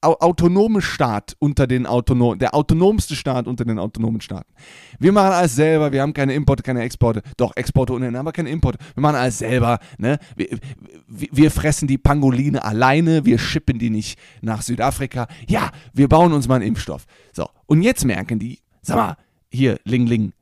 autonome 0.00 0.80
Staat 0.80 1.36
unter 1.38 1.66
den 1.66 1.86
autonomen, 1.86 2.38
der 2.38 2.54
autonomste 2.54 3.14
Staat 3.14 3.46
unter 3.46 3.64
den 3.64 3.78
autonomen 3.78 4.20
Staaten. 4.20 4.50
Wir 4.98 5.12
machen 5.12 5.32
alles 5.32 5.54
selber, 5.54 5.92
wir 5.92 6.00
haben 6.00 6.14
keine 6.14 6.34
Importe, 6.34 6.62
keine 6.62 6.82
Exporte, 6.82 7.22
doch 7.36 7.54
Exporte 7.56 7.92
ohnehin, 7.92 8.16
aber 8.16 8.32
keine 8.32 8.48
Importe. 8.48 8.78
Wir 8.94 9.02
machen 9.02 9.16
alles 9.16 9.38
selber, 9.38 9.78
ne? 9.98 10.18
Wir, 10.36 10.58
wir 11.06 11.50
fressen 11.50 11.86
die 11.86 11.98
Pangoline 11.98 12.64
alleine, 12.64 13.26
wir 13.26 13.38
schippen 13.38 13.78
die 13.78 13.90
nicht 13.90 14.18
nach 14.40 14.62
Südafrika. 14.62 15.28
Ja, 15.46 15.70
wir 15.92 16.08
bauen 16.08 16.32
uns 16.32 16.48
mal 16.48 16.56
einen 16.56 16.68
Impfstoff. 16.68 17.04
So, 17.32 17.48
und 17.66 17.82
jetzt 17.82 18.04
merken 18.06 18.38
die, 18.38 18.60
sag 18.80 18.96
mal, 18.96 19.16
hier, 19.52 19.78
Ling 19.84 20.06
Ling, 20.06 20.32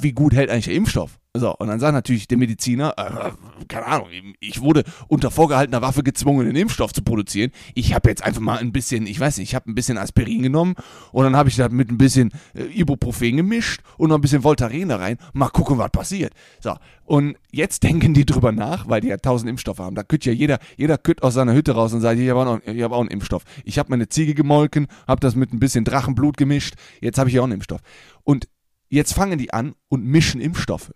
wie 0.00 0.12
gut 0.12 0.34
hält 0.34 0.50
eigentlich 0.50 0.66
der 0.66 0.74
Impfstoff? 0.74 1.18
So, 1.34 1.54
und 1.54 1.68
dann 1.68 1.78
sagt 1.78 1.92
natürlich 1.92 2.26
der 2.26 2.38
Mediziner, 2.38 2.94
äh, 2.96 3.30
keine 3.68 3.86
Ahnung, 3.86 4.08
ich 4.40 4.60
wurde 4.60 4.82
unter 5.06 5.30
vorgehaltener 5.30 5.82
Waffe 5.82 6.02
gezwungen, 6.02 6.46
den 6.46 6.56
Impfstoff 6.56 6.92
zu 6.92 7.02
produzieren. 7.02 7.52
Ich 7.74 7.94
habe 7.94 8.08
jetzt 8.08 8.24
einfach 8.24 8.40
mal 8.40 8.58
ein 8.58 8.72
bisschen, 8.72 9.06
ich 9.06 9.20
weiß 9.20 9.38
nicht, 9.38 9.50
ich 9.50 9.54
habe 9.54 9.70
ein 9.70 9.74
bisschen 9.74 9.98
Aspirin 9.98 10.42
genommen 10.42 10.74
und 11.12 11.24
dann 11.24 11.36
habe 11.36 11.48
ich 11.48 11.56
da 11.56 11.68
mit 11.68 11.90
ein 11.90 11.98
bisschen 11.98 12.32
äh, 12.54 12.64
Ibuprofen 12.64 13.36
gemischt 13.36 13.82
und 13.98 14.08
noch 14.08 14.16
ein 14.16 14.20
bisschen 14.20 14.42
Voltaren 14.42 14.88
da 14.88 14.96
rein. 14.96 15.18
Mal 15.32 15.48
gucken, 15.50 15.78
was 15.78 15.90
passiert. 15.90 16.32
So, 16.60 16.74
und 17.04 17.36
jetzt 17.52 17.84
denken 17.84 18.14
die 18.14 18.26
drüber 18.26 18.50
nach, 18.50 18.88
weil 18.88 19.00
die 19.00 19.08
ja 19.08 19.18
tausend 19.18 19.48
Impfstoffe 19.48 19.78
haben. 19.78 19.94
Da 19.94 20.02
kütt 20.02 20.24
ja 20.24 20.32
jeder, 20.32 20.58
jeder 20.76 20.98
kütt 20.98 21.22
aus 21.22 21.34
seiner 21.34 21.54
Hütte 21.54 21.72
raus 21.72 21.92
und 21.92 22.00
sagt, 22.00 22.18
ich 22.18 22.28
habe 22.30 22.40
auch, 22.40 22.60
hab 22.66 22.92
auch 22.92 23.00
einen 23.00 23.10
Impfstoff. 23.10 23.44
Ich 23.64 23.78
habe 23.78 23.90
meine 23.90 24.08
Ziege 24.08 24.34
gemolken, 24.34 24.88
habe 25.06 25.20
das 25.20 25.36
mit 25.36 25.52
ein 25.52 25.60
bisschen 25.60 25.84
Drachenblut 25.84 26.36
gemischt, 26.36 26.74
jetzt 27.00 27.18
habe 27.18 27.30
ich 27.30 27.38
auch 27.38 27.44
einen 27.44 27.52
Impfstoff. 27.52 27.80
Und 28.24 28.48
jetzt 28.88 29.14
fangen 29.14 29.38
die 29.38 29.52
an 29.52 29.74
und 29.88 30.04
mischen 30.04 30.40
Impfstoffe. 30.40 30.92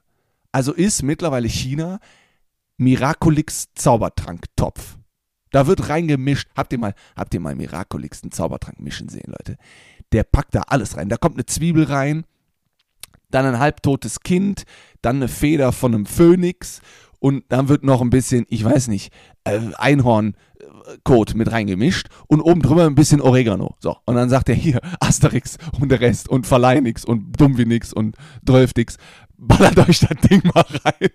Also 0.50 0.72
ist 0.72 1.02
mittlerweile 1.02 1.48
China 1.48 1.98
Miraculix 2.76 3.68
Zaubertrank-Topf. 3.74 4.98
Da 5.50 5.66
wird 5.66 5.88
reingemischt. 5.88 6.48
Habt 6.56 6.72
ihr 6.72 6.78
mal, 6.78 6.94
habt 7.14 7.32
ihr 7.34 7.40
mal 7.40 7.54
Miraculix 7.54 8.22
einen 8.22 8.32
Zaubertrank 8.32 8.80
mischen 8.80 9.08
sehen, 9.08 9.26
Leute? 9.26 9.56
Der 10.12 10.24
packt 10.24 10.54
da 10.54 10.62
alles 10.62 10.96
rein. 10.96 11.08
Da 11.08 11.16
kommt 11.16 11.36
eine 11.36 11.46
Zwiebel 11.46 11.84
rein, 11.84 12.24
dann 13.30 13.46
ein 13.46 13.58
halbtotes 13.58 14.20
Kind, 14.20 14.64
dann 15.00 15.16
eine 15.16 15.28
Feder 15.28 15.72
von 15.72 15.94
einem 15.94 16.06
Phönix 16.06 16.80
und 17.18 17.44
dann 17.50 17.68
wird 17.68 17.84
noch 17.84 18.00
ein 18.00 18.10
bisschen, 18.10 18.46
ich 18.48 18.64
weiß 18.64 18.88
nicht, 18.88 19.12
äh, 19.44 19.60
Einhornkot 20.82 21.34
mit 21.34 21.50
reingemischt 21.50 22.08
und 22.26 22.40
oben 22.40 22.62
drüber 22.62 22.86
ein 22.86 22.94
bisschen 22.94 23.20
Oregano. 23.20 23.76
So, 23.80 23.96
und 24.04 24.14
dann 24.14 24.28
sagt 24.28 24.48
er 24.48 24.54
hier 24.54 24.80
Asterix 25.00 25.58
und 25.80 25.90
der 25.90 26.00
Rest 26.00 26.28
und 26.28 26.46
Verleinix 26.46 27.04
und 27.04 27.40
Dummwinix 27.40 27.92
und 27.92 28.16
Drölftix 28.44 28.96
ballert 29.36 29.78
euch 29.78 30.00
das 30.00 30.16
Ding 30.28 30.42
mal 30.54 30.64
rein. 30.84 31.10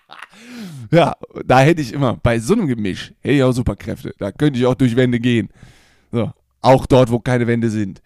ja, 0.90 1.16
da 1.44 1.60
hätte 1.60 1.82
ich 1.82 1.92
immer, 1.92 2.16
bei 2.16 2.38
so 2.38 2.54
einem 2.54 2.66
Gemisch, 2.66 3.12
hätte 3.20 3.34
ich 3.34 3.42
auch 3.42 3.52
Superkräfte. 3.52 4.14
Da 4.18 4.32
könnte 4.32 4.58
ich 4.58 4.66
auch 4.66 4.74
durch 4.74 4.96
Wände 4.96 5.20
gehen. 5.20 5.48
So, 6.12 6.30
auch 6.60 6.86
dort, 6.86 7.10
wo 7.10 7.18
keine 7.18 7.46
Wände 7.46 7.70
sind. 7.70 8.00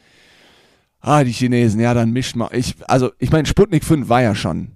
Ah, 1.00 1.24
die 1.24 1.32
Chinesen, 1.32 1.80
ja, 1.80 1.94
dann 1.94 2.12
mischt 2.12 2.36
mal. 2.36 2.48
Ich, 2.52 2.76
also, 2.88 3.10
ich 3.18 3.30
meine, 3.32 3.46
Sputnik 3.46 3.84
5 3.84 4.08
war 4.08 4.22
ja 4.22 4.34
schon, 4.34 4.72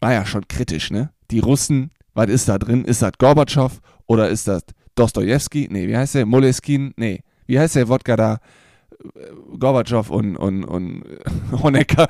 war 0.00 0.12
ja 0.12 0.24
schon 0.24 0.48
kritisch, 0.48 0.90
ne? 0.90 1.10
Die 1.30 1.40
Russen, 1.40 1.90
was 2.14 2.28
ist 2.28 2.48
da 2.48 2.58
drin? 2.58 2.86
Ist 2.86 3.02
das 3.02 3.12
Gorbatschow 3.18 3.80
oder 4.06 4.30
ist 4.30 4.48
das 4.48 4.62
Dostoevsky? 4.98 5.68
Nee, 5.70 5.88
wie 5.88 5.96
heißt 5.96 6.14
der? 6.14 6.26
Moleskin? 6.26 6.92
Nee, 6.96 7.20
wie 7.46 7.58
heißt 7.58 7.76
der 7.76 7.88
Wodka 7.88 8.16
da? 8.16 8.40
Gorbatschow 9.58 10.10
und, 10.10 10.36
und, 10.36 10.64
und 10.64 11.04
Honecker. 11.52 12.08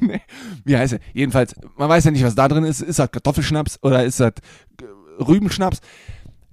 Wie 0.64 0.76
heißt 0.76 0.94
er? 0.94 1.00
Jedenfalls, 1.14 1.54
man 1.76 1.88
weiß 1.88 2.04
ja 2.04 2.10
nicht, 2.10 2.24
was 2.24 2.34
da 2.34 2.48
drin 2.48 2.64
ist. 2.64 2.82
Ist 2.82 2.98
das 2.98 3.10
Kartoffelschnaps 3.10 3.78
oder 3.82 4.04
ist 4.04 4.20
das 4.20 4.34
Rübenschnaps? 5.18 5.80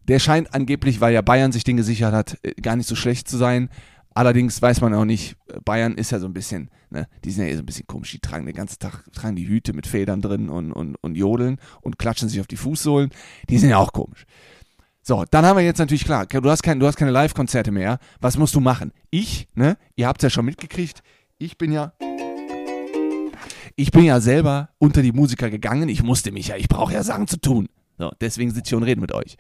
Der 0.08 0.20
scheint 0.20 0.54
angeblich, 0.54 1.02
weil 1.02 1.14
ja 1.14 1.22
Bayern 1.22 1.52
sich 1.52 1.64
den 1.64 1.78
gesichert 1.78 2.14
hat, 2.14 2.38
äh, 2.44 2.54
gar 2.62 2.76
nicht 2.76 2.88
so 2.88 2.96
schlecht 2.96 3.28
zu 3.28 3.38
sein. 3.38 3.70
Allerdings 4.14 4.62
weiß 4.62 4.80
man 4.80 4.94
auch 4.94 5.04
nicht, 5.04 5.36
Bayern 5.66 5.96
ist 5.96 6.12
ja 6.12 6.20
so 6.20 6.26
ein 6.26 6.34
bisschen, 6.34 6.70
ne, 6.90 7.06
die 7.26 7.32
sind 7.32 7.44
ja 7.44 7.52
eh 7.52 7.56
so 7.56 7.64
ein 7.64 7.66
bisschen 7.66 7.86
komisch, 7.86 8.12
die 8.12 8.20
tragen 8.20 8.46
den 8.46 8.56
ganzen 8.56 8.80
Tag, 8.80 9.04
tragen 9.12 9.36
die 9.36 9.46
Hüte 9.46 9.74
mit 9.74 9.88
Federn 9.88 10.22
drin 10.22 10.48
und, 10.48 10.72
und, 10.72 10.96
und 10.96 11.16
jodeln 11.16 11.58
und 11.82 12.00
klatschen 12.00 12.30
sich 12.30 12.40
auf 12.40 12.48
die 12.48 12.56
Fußsohlen. 12.56 13.10
Die 13.50 13.58
sind 13.58 13.72
ja 13.72 13.78
auch 13.78 13.92
komisch. 13.92 14.26
So, 15.08 15.24
dann 15.30 15.46
haben 15.46 15.58
wir 15.58 15.64
jetzt 15.64 15.78
natürlich 15.78 16.04
klar, 16.04 16.26
du 16.26 16.50
hast, 16.50 16.64
kein, 16.64 16.80
du 16.80 16.88
hast 16.88 16.96
keine 16.96 17.12
Live-Konzerte 17.12 17.70
mehr. 17.70 18.00
Was 18.22 18.38
musst 18.40 18.56
du 18.56 18.60
machen? 18.60 18.92
Ich, 19.12 19.48
ne, 19.54 19.78
ihr 19.96 20.08
habt 20.08 20.20
es 20.22 20.24
ja 20.24 20.30
schon 20.32 20.46
mitgekriegt, 20.46 21.04
ich 21.38 21.60
bin 21.60 21.72
ja. 21.72 21.94
Ich 23.76 23.92
bin 23.92 24.06
ja 24.06 24.20
selber 24.20 24.70
unter 24.80 25.04
die 25.04 25.12
Musiker 25.12 25.52
gegangen. 25.52 25.90
Ich 25.90 26.02
musste 26.02 26.32
mich 26.32 26.48
ja, 26.48 26.56
ich 26.56 26.68
brauche 26.68 26.92
ja 26.92 27.04
Sachen 27.04 27.28
zu 27.28 27.40
tun. 27.40 27.70
So, 28.00 28.10
deswegen 28.20 28.50
sitze 28.50 28.70
ich 28.70 28.74
und 28.74 28.82
rede 28.82 29.00
mit 29.00 29.12
euch. 29.12 29.38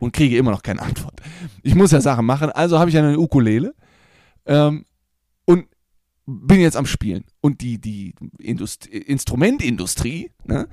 Und 0.00 0.12
kriege 0.12 0.36
immer 0.36 0.50
noch 0.50 0.64
keine 0.64 0.82
Antwort. 0.82 1.20
Ich 1.62 1.76
muss 1.76 1.92
ja 1.92 2.00
Sachen 2.00 2.26
machen, 2.26 2.50
also 2.50 2.80
habe 2.80 2.90
ich 2.90 2.98
eine 2.98 3.16
Ukulele 3.16 3.72
ähm, 4.46 4.84
und 5.44 5.66
bin 6.26 6.58
jetzt 6.58 6.76
am 6.76 6.86
Spielen. 6.86 7.24
Und 7.40 7.60
die, 7.60 7.80
die 7.80 8.16
Indust 8.40 8.86
Instrumentindustrie, 8.86 10.32
ne, 10.44 10.66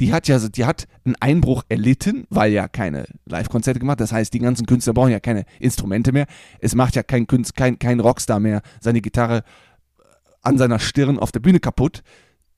die 0.00 0.12
hat 0.12 0.28
ja 0.28 0.38
die 0.38 0.64
hat 0.64 0.86
einen 1.04 1.16
Einbruch 1.20 1.64
erlitten, 1.68 2.26
weil 2.28 2.52
ja 2.52 2.68
keine 2.68 3.06
Live-Konzerte 3.24 3.80
gemacht. 3.80 4.00
Das 4.00 4.12
heißt, 4.12 4.32
die 4.32 4.38
ganzen 4.38 4.66
Künstler 4.66 4.92
brauchen 4.92 5.12
ja 5.12 5.20
keine 5.20 5.44
Instrumente 5.58 6.12
mehr. 6.12 6.26
Es 6.60 6.74
macht 6.74 6.96
ja 6.96 7.02
kein, 7.02 7.26
Künstler, 7.26 7.56
kein, 7.56 7.78
kein 7.78 8.00
Rockstar 8.00 8.40
mehr 8.40 8.62
seine 8.80 9.00
Gitarre 9.00 9.42
an 10.42 10.58
seiner 10.58 10.78
Stirn 10.78 11.18
auf 11.18 11.32
der 11.32 11.40
Bühne 11.40 11.60
kaputt 11.60 12.02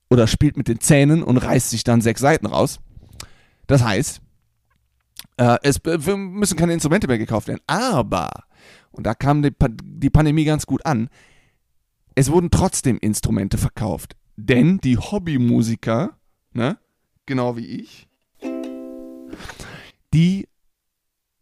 oder 0.09 0.27
spielt 0.27 0.57
mit 0.57 0.67
den 0.67 0.79
Zähnen 0.79 1.23
und 1.23 1.37
reißt 1.37 1.69
sich 1.69 1.83
dann 1.83 2.01
sechs 2.01 2.21
Seiten 2.21 2.45
raus. 2.45 2.79
Das 3.67 3.83
heißt, 3.83 4.21
äh, 5.37 5.57
es 5.63 5.79
wir 5.83 6.17
müssen 6.17 6.57
keine 6.57 6.73
Instrumente 6.73 7.07
mehr 7.07 7.17
gekauft 7.17 7.47
werden. 7.47 7.61
Aber, 7.67 8.29
und 8.91 9.05
da 9.05 9.13
kam 9.13 9.41
die, 9.41 9.53
die 9.83 10.09
Pandemie 10.09 10.45
ganz 10.45 10.65
gut 10.65 10.85
an, 10.85 11.09
es 12.15 12.31
wurden 12.31 12.51
trotzdem 12.51 12.97
Instrumente 12.99 13.57
verkauft. 13.57 14.15
Denn 14.35 14.79
die 14.79 14.97
Hobbymusiker, 14.97 16.17
ne, 16.53 16.77
genau 17.29 17.55
wie 17.55 17.65
ich, 17.65 18.09
die 20.13 20.49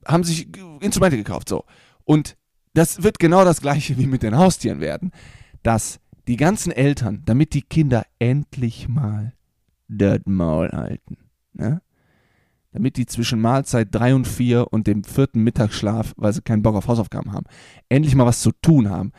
haben 0.06 0.24
sich 0.24 0.48
Instrumente 0.82 1.18
gekauft. 1.18 1.50
So. 1.50 1.66
Und 2.04 2.38
das 2.76 3.02
wird 3.02 3.18
genau 3.18 3.44
das 3.44 3.62
gleiche 3.62 3.98
wie 3.98 4.06
mit 4.06 4.22
den 4.22 4.38
Haustieren 4.38 4.80
werden, 4.80 5.12
dass 5.64 6.00
die 6.28 6.38
ganzen 6.38 6.72
Eltern, 6.72 7.24
damit 7.26 7.54
die 7.54 7.64
Kinder 7.64 8.06
endlich 8.20 8.88
mal 8.88 9.34
das 9.88 10.20
Maul 10.26 10.70
halten, 10.72 11.18
ne? 11.54 11.82
damit 12.74 12.98
die 12.98 13.06
zwischen 13.06 13.40
Mahlzeit 13.40 13.88
3 13.92 14.14
und 14.14 14.28
4 14.28 14.72
und 14.72 14.86
dem 14.86 15.04
vierten 15.06 15.44
Mittagsschlaf, 15.44 16.14
weil 16.18 16.34
sie 16.34 16.42
keinen 16.42 16.62
Bock 16.62 16.76
auf 16.76 16.88
Hausaufgaben 16.88 17.32
haben, 17.32 17.46
endlich 17.90 18.14
mal 18.14 18.26
was 18.26 18.42
zu 18.42 18.52
tun 18.52 18.90
haben, 18.90 19.14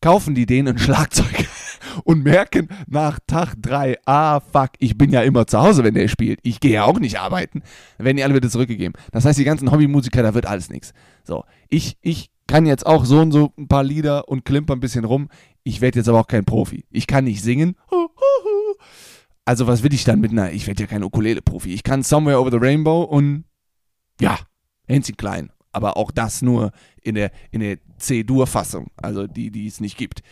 kaufen 0.00 0.34
die 0.34 0.44
denen 0.44 0.68
ein 0.68 0.78
Schlagzeug 0.78 1.46
und 2.04 2.22
merken 2.22 2.68
nach 2.86 3.18
Tag 3.26 3.54
3, 3.60 3.98
ah 4.06 4.40
fuck, 4.40 4.70
ich 4.78 4.96
bin 4.96 5.10
ja 5.10 5.22
immer 5.22 5.46
zu 5.46 5.58
Hause, 5.60 5.84
wenn 5.84 5.94
der 5.94 6.08
spielt. 6.08 6.40
Ich 6.42 6.60
gehe 6.60 6.72
ja 6.72 6.84
auch 6.84 6.98
nicht 6.98 7.18
arbeiten. 7.18 7.62
Dann 7.96 8.04
werden 8.04 8.16
die 8.16 8.24
alle 8.24 8.34
wieder 8.34 8.48
zurückgegeben. 8.48 8.94
Das 9.12 9.24
heißt, 9.24 9.38
die 9.38 9.44
ganzen 9.44 9.70
Hobbymusiker, 9.70 10.22
da 10.22 10.34
wird 10.34 10.46
alles 10.46 10.70
nichts. 10.70 10.92
So, 11.24 11.44
ich, 11.68 11.96
ich 12.00 12.30
kann 12.46 12.66
jetzt 12.66 12.86
auch 12.86 13.04
so 13.04 13.20
und 13.20 13.30
so 13.32 13.52
ein 13.56 13.68
paar 13.68 13.84
Lieder 13.84 14.28
und 14.28 14.44
klimper 14.44 14.74
ein 14.74 14.80
bisschen 14.80 15.04
rum. 15.04 15.28
Ich 15.62 15.80
werde 15.80 15.98
jetzt 15.98 16.08
aber 16.08 16.20
auch 16.20 16.26
kein 16.26 16.44
Profi. 16.44 16.84
Ich 16.90 17.06
kann 17.06 17.24
nicht 17.24 17.42
singen. 17.42 17.76
Also 19.44 19.66
was 19.66 19.82
will 19.82 19.94
ich 19.94 20.04
dann 20.04 20.20
mit 20.20 20.30
einer, 20.30 20.52
ich 20.52 20.66
werde 20.66 20.82
ja 20.82 20.86
kein 20.86 21.04
Ukulele-Profi. 21.04 21.72
Ich 21.72 21.82
kann 21.82 22.02
Somewhere 22.02 22.40
Over 22.40 22.50
the 22.50 22.58
Rainbow 22.58 23.02
und 23.02 23.44
ja, 24.20 24.38
Hänschen 24.86 25.16
klein. 25.16 25.52
Aber 25.72 25.96
auch 25.96 26.10
das 26.10 26.42
nur 26.42 26.72
in 27.02 27.14
der, 27.14 27.30
in 27.50 27.60
der 27.60 27.78
C-Dur-Fassung, 27.98 28.88
also 28.96 29.26
die, 29.26 29.50
die 29.50 29.66
es 29.66 29.80
nicht 29.80 29.96
gibt 29.96 30.22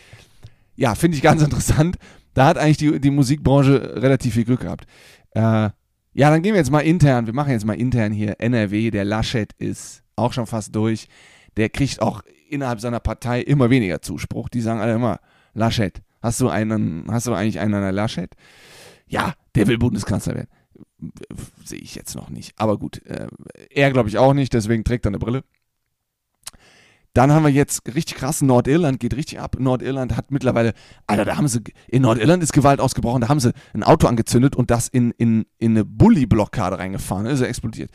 ja, 0.76 0.94
finde 0.94 1.16
ich 1.16 1.22
ganz 1.22 1.42
interessant. 1.42 1.96
Da 2.34 2.46
hat 2.46 2.58
eigentlich 2.58 2.76
die, 2.76 3.00
die 3.00 3.10
Musikbranche 3.10 3.96
relativ 3.96 4.34
viel 4.34 4.44
Glück 4.44 4.60
gehabt. 4.60 4.86
Äh, 5.30 5.70
ja, 6.18 6.30
dann 6.30 6.42
gehen 6.42 6.54
wir 6.54 6.60
jetzt 6.60 6.70
mal 6.70 6.80
intern. 6.80 7.26
Wir 7.26 7.34
machen 7.34 7.50
jetzt 7.50 7.64
mal 7.64 7.74
intern 7.74 8.12
hier 8.12 8.36
NRW. 8.38 8.90
Der 8.90 9.04
Laschet 9.04 9.52
ist 9.58 10.02
auch 10.16 10.32
schon 10.32 10.46
fast 10.46 10.74
durch. 10.74 11.08
Der 11.56 11.68
kriegt 11.68 12.00
auch 12.00 12.22
innerhalb 12.48 12.80
seiner 12.80 13.00
Partei 13.00 13.40
immer 13.40 13.70
weniger 13.70 14.00
Zuspruch. 14.02 14.48
Die 14.48 14.60
sagen 14.60 14.80
alle 14.80 14.94
immer, 14.94 15.20
Laschet, 15.54 16.02
hast 16.22 16.40
du 16.40 16.48
einen, 16.48 17.06
hast 17.10 17.26
du 17.26 17.34
eigentlich 17.34 17.58
einen 17.60 17.74
an 17.74 17.82
der 17.82 17.92
Laschet? 17.92 18.30
Ja, 19.06 19.34
der 19.54 19.66
will 19.66 19.78
Bundeskanzler 19.78 20.34
werden. 20.34 20.50
Sehe 21.64 21.80
ich 21.80 21.94
jetzt 21.94 22.14
noch 22.14 22.28
nicht. 22.28 22.52
Aber 22.56 22.78
gut, 22.78 23.04
äh, 23.06 23.28
er 23.70 23.90
glaube 23.92 24.08
ich 24.08 24.18
auch 24.18 24.34
nicht, 24.34 24.52
deswegen 24.52 24.84
trägt 24.84 25.06
er 25.06 25.10
eine 25.10 25.18
Brille. 25.18 25.42
Dann 27.16 27.32
haben 27.32 27.44
wir 27.44 27.50
jetzt 27.50 27.86
richtig 27.94 28.16
krass, 28.16 28.42
Nordirland 28.42 29.00
geht 29.00 29.16
richtig 29.16 29.40
ab. 29.40 29.56
Nordirland 29.58 30.18
hat 30.18 30.30
mittlerweile, 30.30 30.74
Alter, 31.06 31.24
da 31.24 31.38
haben 31.38 31.48
sie, 31.48 31.60
in 31.88 32.02
Nordirland 32.02 32.42
ist 32.42 32.52
Gewalt 32.52 32.78
ausgebrochen, 32.78 33.22
da 33.22 33.30
haben 33.30 33.40
sie 33.40 33.54
ein 33.72 33.82
Auto 33.82 34.06
angezündet 34.06 34.54
und 34.54 34.70
das 34.70 34.88
in, 34.88 35.12
in, 35.12 35.46
in 35.56 35.70
eine 35.70 35.86
Bully-Blockade 35.86 36.78
reingefahren, 36.78 37.24
ist 37.24 37.40
er 37.40 37.48
explodiert. 37.48 37.90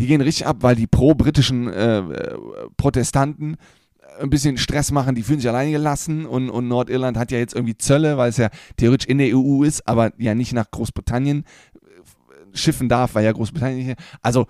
Die 0.00 0.06
gehen 0.06 0.22
richtig 0.22 0.46
ab, 0.46 0.58
weil 0.60 0.74
die 0.74 0.86
pro-britischen 0.86 1.68
äh, 1.68 1.98
äh, 1.98 2.38
Protestanten 2.78 3.58
ein 4.18 4.30
bisschen 4.30 4.56
Stress 4.56 4.90
machen, 4.90 5.14
die 5.14 5.22
fühlen 5.22 5.40
sich 5.40 5.50
alleine 5.50 5.72
gelassen 5.72 6.24
und, 6.24 6.48
und 6.48 6.66
Nordirland 6.66 7.18
hat 7.18 7.30
ja 7.30 7.36
jetzt 7.36 7.54
irgendwie 7.54 7.76
Zölle, 7.76 8.16
weil 8.16 8.30
es 8.30 8.38
ja 8.38 8.48
theoretisch 8.78 9.06
in 9.06 9.18
der 9.18 9.36
EU 9.36 9.64
ist, 9.64 9.86
aber 9.86 10.12
ja 10.16 10.34
nicht 10.34 10.54
nach 10.54 10.70
Großbritannien 10.70 11.44
äh, 11.74 12.56
schiffen 12.56 12.88
darf, 12.88 13.16
weil 13.16 13.24
ja 13.26 13.32
Großbritannien 13.32 13.86
nicht. 13.86 13.98
Also 14.22 14.46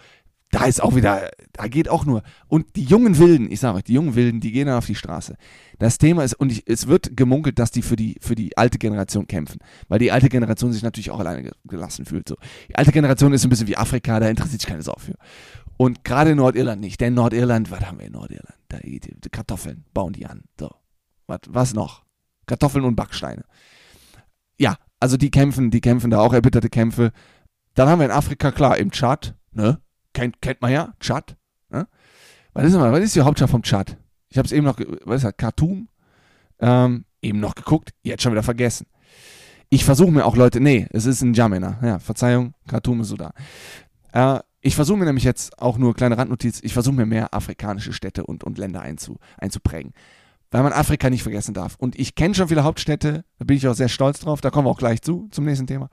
da 0.53 0.67
ist 0.67 0.83
auch 0.83 0.95
wieder, 0.95 1.31
da 1.55 1.67
geht 1.67 1.89
auch 1.89 2.05
nur. 2.05 2.23
Und 2.47 2.77
die 2.77 2.85
jungen 2.85 3.17
Wilden, 3.17 3.51
ich 3.51 3.59
sage 3.59 3.79
euch, 3.79 3.85
die 3.85 3.95
jungen 3.95 4.15
Wilden, 4.15 4.41
die 4.41 4.53
gehen 4.53 4.67
dann 4.67 4.77
auf 4.77 4.85
die 4.85 4.95
Straße. 4.95 5.35
Das 5.79 5.97
Thema 5.97 6.25
ist, 6.25 6.35
und 6.35 6.53
ich, 6.53 6.65
es 6.67 6.87
wird 6.89 7.17
gemunkelt, 7.17 7.59
dass 7.59 7.71
die 7.71 7.81
für 7.81 7.97
die, 7.97 8.19
für 8.21 8.35
die 8.35 8.57
alte 8.59 8.77
Generation 8.77 9.27
kämpfen. 9.27 9.61
Weil 9.89 9.99
die 9.99 10.13
alte 10.13 10.29
Generation 10.29 10.71
sich 10.71 10.83
natürlich 10.83 11.11
auch 11.11 11.21
alleine 11.21 11.51
gelassen 11.65 12.05
fühlt. 12.05 12.29
So. 12.29 12.37
Die 12.69 12.77
alte 12.77 12.93
Generation 12.93 13.33
ist 13.33 13.45
ein 13.45 13.49
bisschen 13.49 13.67
wie 13.67 13.79
Afrika, 13.79 14.21
da 14.21 14.29
interessiert 14.29 14.61
sich 14.61 14.69
keine 14.69 14.83
Sau 14.83 14.95
für. 14.99 15.15
Und 15.79 16.05
gerade 16.05 16.33
in 16.33 16.37
Nordirland 16.37 16.83
nicht. 16.83 17.01
Denn 17.01 17.15
Nordirland, 17.15 17.71
was 17.71 17.81
haben 17.87 17.99
wir 17.99 18.07
in 18.07 18.13
Nordirland? 18.13 18.55
Da, 18.69 18.77
die, 18.77 19.01
die 19.01 19.31
Kartoffeln 19.31 19.87
bauen 19.95 20.13
die 20.13 20.27
an. 20.27 20.43
So. 20.61 20.71
Was, 21.27 21.41
was 21.49 21.73
noch? 21.73 22.05
Kartoffeln 22.45 22.85
und 22.85 22.95
Backsteine. 22.95 23.45
Ja, 24.59 24.77
also 25.01 25.17
die 25.17 25.31
kämpfen, 25.31 25.71
die 25.71 25.81
kämpfen 25.81 26.11
da 26.11 26.21
auch 26.21 26.35
erbitterte 26.35 26.69
Kämpfe. 26.69 27.11
Dann 27.73 27.89
haben 27.89 28.01
wir 28.01 28.05
in 28.05 28.13
Afrika, 28.13 28.53
klar, 28.53 28.77
im 28.77 28.91
Tschad, 28.91 29.35
ne? 29.53 29.81
Kennt, 30.13 30.41
kennt 30.41 30.61
man 30.61 30.73
ja, 30.73 30.95
Tschad. 31.01 31.37
Ne? 31.71 31.87
Was, 32.53 32.65
ist 32.65 32.75
was 32.75 33.01
ist 33.01 33.17
die 33.17 33.23
Hauptstadt 33.23 33.51
vom 33.51 33.63
Tschad? 33.63 33.97
Ich 34.29 34.39
habe 34.39 34.47
es 34.47 34.53
eben 34.53 34.67
noch, 34.67 34.79
was 35.05 35.17
ist 35.17 35.25
das, 35.25 35.37
Khartoum? 35.37 35.89
Ähm, 36.61 37.05
eben 37.21 37.41
noch 37.41 37.55
geguckt, 37.55 37.91
jetzt 38.03 38.23
schon 38.23 38.33
wieder 38.33 38.43
vergessen. 38.43 38.87
Ich 39.69 39.85
versuche 39.85 40.11
mir 40.11 40.27
auch 40.27 40.37
Leute, 40.37 40.61
nee, 40.61 40.87
es 40.91 41.07
ist 41.07 41.23
ein 41.23 41.35
Jamena. 41.35 41.79
Ja, 41.83 41.99
Verzeihung, 41.99 42.55
Khartoum 42.69 43.01
ist 43.01 43.09
so 43.09 43.17
da. 43.17 43.33
Äh, 44.13 44.41
ich 44.61 44.77
versuche 44.77 44.99
mir 44.99 45.07
nämlich 45.07 45.25
jetzt 45.25 45.59
auch 45.59 45.77
nur 45.77 45.95
kleine 45.95 46.17
Randnotiz, 46.17 46.61
ich 46.63 46.73
versuche 46.73 46.95
mir 46.95 47.07
mehr 47.07 47.35
afrikanische 47.35 47.93
Städte 47.93 48.25
und, 48.25 48.45
und 48.45 48.59
Länder 48.59 48.81
einzu, 48.81 49.19
einzuprägen. 49.39 49.93
Weil 50.51 50.63
man 50.63 50.73
Afrika 50.73 51.09
nicht 51.11 51.23
vergessen 51.23 51.55
darf. 51.55 51.77
Und 51.77 51.99
ich 51.99 52.15
kenne 52.15 52.35
schon 52.35 52.49
viele 52.49 52.63
Hauptstädte, 52.63 53.25
da 53.39 53.45
bin 53.45 53.57
ich 53.57 53.67
auch 53.67 53.75
sehr 53.75 53.89
stolz 53.89 54.21
drauf, 54.21 54.41
da 54.41 54.51
kommen 54.51 54.67
wir 54.67 54.71
auch 54.71 54.79
gleich 54.79 55.03
zu, 55.03 55.29
zum 55.31 55.47
nächsten 55.47 55.67
Thema. 55.67 55.89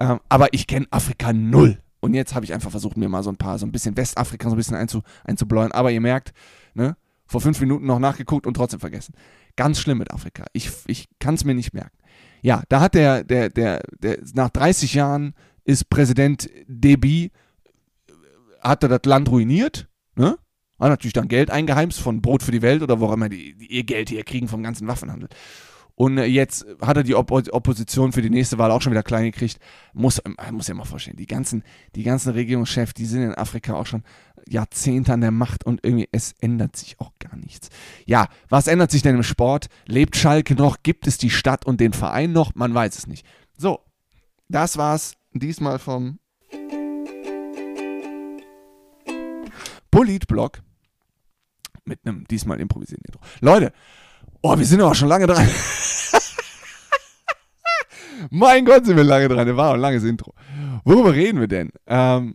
Ähm, 0.00 0.18
aber 0.28 0.52
ich 0.52 0.66
kenne 0.66 0.86
Afrika 0.90 1.32
null. 1.32 1.78
Und 2.02 2.14
jetzt 2.14 2.34
habe 2.34 2.44
ich 2.44 2.52
einfach 2.52 2.72
versucht, 2.72 2.96
mir 2.96 3.08
mal 3.08 3.22
so 3.22 3.30
ein 3.30 3.36
paar, 3.36 3.60
so 3.60 3.64
ein 3.64 3.70
bisschen 3.70 3.96
Westafrika 3.96 4.48
so 4.48 4.56
ein 4.56 4.58
bisschen 4.58 4.76
einzu, 4.76 5.02
einzubläuen. 5.22 5.70
Aber 5.70 5.92
ihr 5.92 6.00
merkt, 6.00 6.32
ne, 6.74 6.96
vor 7.26 7.40
fünf 7.40 7.60
Minuten 7.60 7.86
noch 7.86 8.00
nachgeguckt 8.00 8.44
und 8.44 8.54
trotzdem 8.54 8.80
vergessen. 8.80 9.14
Ganz 9.54 9.78
schlimm 9.78 9.98
mit 9.98 10.10
Afrika. 10.10 10.44
Ich, 10.52 10.70
ich 10.88 11.08
kann 11.20 11.36
es 11.36 11.44
mir 11.44 11.54
nicht 11.54 11.72
merken. 11.72 11.96
Ja, 12.42 12.64
da 12.68 12.80
hat 12.80 12.94
der, 12.94 13.22
der, 13.22 13.50
der, 13.50 13.82
der, 14.00 14.18
nach 14.34 14.50
30 14.50 14.94
Jahren 14.94 15.34
ist 15.64 15.90
Präsident 15.90 16.50
Deby, 16.66 17.30
hat 18.60 18.82
er 18.82 18.88
das 18.88 19.04
Land 19.04 19.30
ruiniert, 19.30 19.88
ne? 20.16 20.38
Hat 20.80 20.88
natürlich 20.88 21.12
dann 21.12 21.28
Geld 21.28 21.50
eingeheimst 21.52 22.00
von 22.00 22.20
Brot 22.20 22.42
für 22.42 22.50
die 22.50 22.62
Welt 22.62 22.82
oder 22.82 22.98
wo 22.98 23.06
auch 23.06 23.12
immer 23.12 23.28
die, 23.28 23.54
die 23.54 23.72
ihr 23.72 23.84
Geld 23.84 24.08
hier 24.08 24.24
kriegen 24.24 24.48
vom 24.48 24.64
ganzen 24.64 24.88
Waffenhandel. 24.88 25.28
Und 26.02 26.18
äh, 26.18 26.24
jetzt 26.24 26.66
hat 26.80 26.96
er 26.96 27.04
die 27.04 27.14
Oppo 27.14 27.40
Opposition 27.52 28.10
für 28.10 28.22
die 28.22 28.30
nächste 28.30 28.58
Wahl 28.58 28.72
auch 28.72 28.82
schon 28.82 28.90
wieder 28.90 29.04
klein 29.04 29.26
gekriegt. 29.26 29.60
Muss, 29.92 30.18
äh, 30.18 30.50
muss 30.50 30.66
ja 30.66 30.74
mal 30.74 30.84
vorstellen, 30.84 31.16
die 31.16 31.28
ganzen, 31.28 31.62
die 31.94 32.02
ganzen 32.02 32.32
Regierungschefs, 32.32 32.92
die 32.94 33.06
sind 33.06 33.22
in 33.22 33.34
Afrika 33.36 33.74
auch 33.74 33.86
schon 33.86 34.02
Jahrzehnte 34.48 35.12
an 35.12 35.20
der 35.20 35.30
Macht 35.30 35.62
und 35.62 35.78
irgendwie 35.84 36.08
es 36.10 36.34
ändert 36.40 36.74
sich 36.74 36.98
auch 36.98 37.12
gar 37.20 37.36
nichts. 37.36 37.68
Ja, 38.04 38.26
was 38.48 38.66
ändert 38.66 38.90
sich 38.90 39.02
denn 39.02 39.14
im 39.14 39.22
Sport? 39.22 39.68
Lebt 39.86 40.16
Schalke 40.16 40.56
noch? 40.56 40.78
Gibt 40.82 41.06
es 41.06 41.18
die 41.18 41.30
Stadt 41.30 41.64
und 41.66 41.78
den 41.78 41.92
Verein 41.92 42.32
noch? 42.32 42.56
Man 42.56 42.74
weiß 42.74 42.98
es 42.98 43.06
nicht. 43.06 43.24
So, 43.56 43.78
das 44.48 44.78
war's 44.78 45.14
diesmal 45.32 45.78
vom 45.78 46.18
Politblog 49.92 50.62
mit 51.84 52.00
einem 52.04 52.24
diesmal 52.26 52.58
improvisierten 52.58 53.04
Intro. 53.04 53.20
Leute, 53.40 53.72
oh, 54.42 54.58
wir 54.58 54.66
sind 54.66 54.80
aber 54.80 54.94
schon 54.94 55.08
lange 55.08 55.26
dran. 55.26 55.48
mein 58.30 58.64
Gott, 58.64 58.86
sind 58.86 58.96
wir 58.96 59.04
lange 59.04 59.28
dran. 59.28 59.46
Das 59.46 59.56
war 59.56 59.74
ein 59.74 59.80
langes 59.80 60.04
Intro. 60.04 60.34
Worüber 60.84 61.14
reden 61.14 61.40
wir 61.40 61.48
denn? 61.48 61.70
Ähm, 61.86 62.34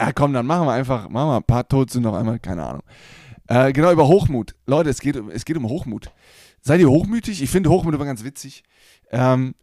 ja, 0.00 0.12
komm, 0.12 0.32
dann 0.32 0.46
machen 0.46 0.66
wir 0.66 0.72
einfach, 0.72 1.08
machen 1.08 1.28
wir 1.28 1.36
ein 1.36 1.44
paar 1.44 1.68
Tote 1.68 2.00
noch 2.00 2.14
einmal, 2.14 2.38
keine 2.38 2.64
Ahnung. 2.64 2.82
Äh, 3.48 3.72
genau, 3.72 3.92
über 3.92 4.08
Hochmut. 4.08 4.54
Leute, 4.66 4.90
es 4.90 5.00
geht, 5.00 5.16
es 5.16 5.44
geht 5.44 5.56
um 5.56 5.68
Hochmut. 5.68 6.10
Seid 6.60 6.80
ihr 6.80 6.90
hochmütig? 6.90 7.42
Ich 7.42 7.50
finde 7.50 7.70
Hochmut 7.70 7.94
immer 7.94 8.04
ganz 8.04 8.24
witzig. 8.24 8.62
Ähm, 9.10 9.54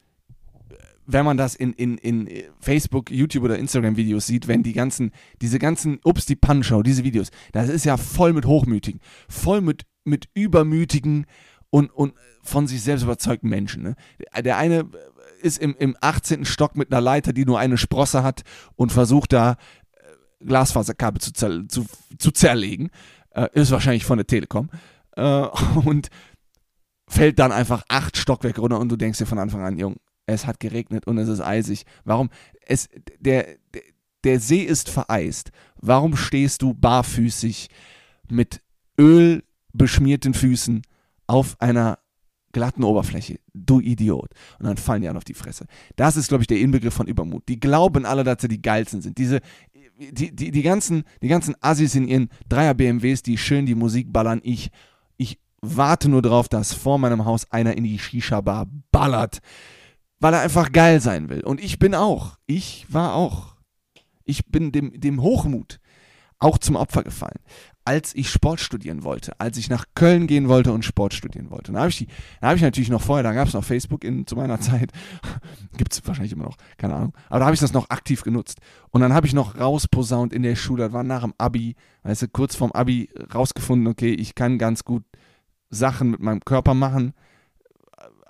wenn 1.11 1.25
man 1.25 1.37
das 1.37 1.55
in, 1.55 1.73
in, 1.73 1.97
in 1.97 2.29
Facebook, 2.59 3.09
YouTube 3.09 3.43
oder 3.43 3.57
Instagram-Videos 3.57 4.27
sieht, 4.27 4.47
wenn 4.47 4.61
die 4.61 4.73
ganzen, 4.73 5.11
diese 5.41 5.57
ganzen, 5.57 5.99
ups, 6.03 6.27
die 6.27 6.35
Pannenshow, 6.35 6.83
diese 6.83 7.03
Videos, 7.03 7.31
das 7.51 7.67
ist 7.67 7.83
ja 7.83 7.97
voll 7.97 8.31
mit 8.33 8.45
Hochmütigen, 8.45 9.01
voll 9.27 9.61
mit, 9.61 9.85
mit 10.03 10.29
übermütigen 10.35 11.25
und, 11.69 11.91
und 11.91 12.13
von 12.41 12.67
sich 12.67 12.81
selbst 12.81 13.03
überzeugten 13.03 13.49
Menschen. 13.49 13.83
Ne? 13.83 13.95
Der 14.43 14.57
eine 14.57 14.89
ist 15.41 15.59
im, 15.59 15.75
im 15.77 15.95
18. 16.01 16.45
Stock 16.45 16.75
mit 16.75 16.91
einer 16.91 17.01
Leiter, 17.01 17.33
die 17.33 17.45
nur 17.45 17.59
eine 17.59 17.77
Sprosse 17.77 18.23
hat 18.23 18.41
und 18.75 18.91
versucht 18.91 19.33
da 19.33 19.51
äh, 19.51 20.45
Glasfaserkabel 20.45 21.21
zu, 21.21 21.31
zer, 21.31 21.67
zu, 21.67 21.85
zu 22.17 22.31
zerlegen. 22.31 22.89
Äh, 23.31 23.47
ist 23.53 23.71
wahrscheinlich 23.71 24.05
von 24.05 24.17
der 24.17 24.27
Telekom. 24.27 24.69
Äh, 25.15 25.21
und 25.85 26.09
fällt 27.07 27.39
dann 27.39 27.51
einfach 27.51 27.83
acht 27.87 28.17
Stockwerke 28.17 28.61
runter 28.61 28.79
und 28.79 28.89
du 28.89 28.95
denkst 28.95 29.19
dir 29.19 29.25
von 29.25 29.39
Anfang 29.39 29.61
an, 29.61 29.77
Junge, 29.77 29.97
es 30.25 30.45
hat 30.45 30.59
geregnet 30.59 31.07
und 31.07 31.17
es 31.17 31.27
ist 31.27 31.41
eisig. 31.41 31.85
Warum? 32.03 32.29
Es, 32.65 32.87
der, 33.19 33.47
der, 34.23 34.39
See 34.39 34.61
ist 34.61 34.89
vereist. 34.89 35.51
Warum 35.77 36.15
stehst 36.15 36.61
du 36.61 36.75
barfüßig 36.75 37.69
mit 38.29 38.61
Öl 38.99 39.43
beschmierten 39.73 40.35
Füßen 40.35 40.83
auf 41.29 41.55
einer 41.59 41.99
glatten 42.51 42.83
Oberfläche? 42.83 43.39
Du 43.53 43.79
Idiot. 43.79 44.31
Und 44.59 44.65
dann 44.65 44.77
fallen 44.77 45.01
die 45.01 45.07
an 45.07 45.17
auf 45.17 45.23
die 45.23 45.33
Fresse. 45.33 45.65
Das 45.95 46.17
ist, 46.17 46.27
glaube 46.29 46.43
ich, 46.43 46.47
der 46.47 46.59
Inbegriff 46.59 46.93
von 46.93 47.07
Übermut. 47.07 47.47
Die 47.47 47.59
glauben 47.59 48.05
alle, 48.05 48.23
dass 48.23 48.41
sie 48.41 48.47
die 48.47 48.61
geilsten 48.61 49.01
sind. 49.01 49.17
Diese, 49.17 49.39
die, 49.97 50.35
die, 50.35 50.51
die, 50.51 50.61
ganzen, 50.61 51.03
die 51.21 51.27
ganzen 51.27 51.55
Assis 51.61 51.95
in 51.95 52.07
ihren 52.07 52.29
Dreier 52.47 52.73
BMWs, 52.73 53.21
die 53.21 53.37
schön 53.37 53.65
die 53.65 53.75
Musik 53.75 54.11
ballern. 54.11 54.41
Ich, 54.43 54.71
ich 55.17 55.39
warte 55.61 56.09
nur 56.09 56.21
drauf, 56.21 56.49
dass 56.49 56.73
vor 56.73 56.97
meinem 56.97 57.25
Haus 57.25 57.51
einer 57.51 57.77
in 57.77 57.83
die 57.83 57.99
Shisha-Bar 57.99 58.67
ballert 58.91 59.41
weil 60.19 60.33
er 60.33 60.41
einfach 60.41 60.71
geil 60.71 61.01
sein 61.01 61.29
will. 61.29 61.41
Und 61.41 61.61
ich 61.61 61.79
bin 61.79 61.95
auch. 61.95 62.37
Ich 62.45 62.85
war 62.89 63.15
auch. 63.15 63.55
Ich 64.25 64.45
bin 64.45 64.71
dem, 64.71 64.99
dem 64.99 65.21
Hochmut 65.21 65.79
auch 66.37 66.57
zum 66.57 66.75
Opfer 66.75 67.03
gefallen, 67.03 67.39
als 67.85 68.13
ich 68.15 68.29
Sport 68.29 68.59
studieren 68.59 69.03
wollte, 69.03 69.39
als 69.39 69.57
ich 69.57 69.69
nach 69.69 69.85
Köln 69.95 70.27
gehen 70.27 70.47
wollte 70.47 70.71
und 70.71 70.85
Sport 70.85 71.13
studieren 71.13 71.49
wollte. 71.49 71.71
Da 71.71 71.79
habe 71.79 71.89
ich, 71.89 72.07
hab 72.41 72.55
ich 72.55 72.61
natürlich 72.61 72.89
noch 72.89 73.01
vorher, 73.01 73.23
da 73.23 73.33
gab 73.33 73.47
es 73.47 73.53
noch 73.53 73.63
Facebook 73.63 74.03
in, 74.03 74.27
zu 74.27 74.35
meiner 74.35 74.59
Zeit, 74.61 74.91
gibt 75.77 75.93
es 75.93 76.05
wahrscheinlich 76.05 76.33
immer 76.33 76.45
noch, 76.45 76.57
keine 76.77 76.95
Ahnung, 76.95 77.13
aber 77.29 77.39
da 77.39 77.45
habe 77.45 77.55
ich 77.55 77.59
das 77.59 77.73
noch 77.73 77.89
aktiv 77.89 78.21
genutzt. 78.23 78.59
Und 78.91 79.01
dann 79.01 79.13
habe 79.13 79.27
ich 79.27 79.33
noch 79.33 79.59
rausposaunt 79.59 80.33
in 80.33 80.43
der 80.43 80.55
Schule, 80.55 80.83
das 80.83 80.93
war 80.93 81.03
nach 81.03 81.23
dem 81.23 81.33
Abi, 81.37 81.75
weißt 82.03 82.23
du, 82.23 82.27
kurz 82.27 82.55
vorm 82.55 82.71
Abi 82.71 83.09
rausgefunden, 83.33 83.87
okay, 83.87 84.11
ich 84.11 84.35
kann 84.35 84.57
ganz 84.57 84.83
gut 84.83 85.03
Sachen 85.69 86.11
mit 86.11 86.19
meinem 86.19 86.41
Körper 86.41 86.73
machen, 86.73 87.13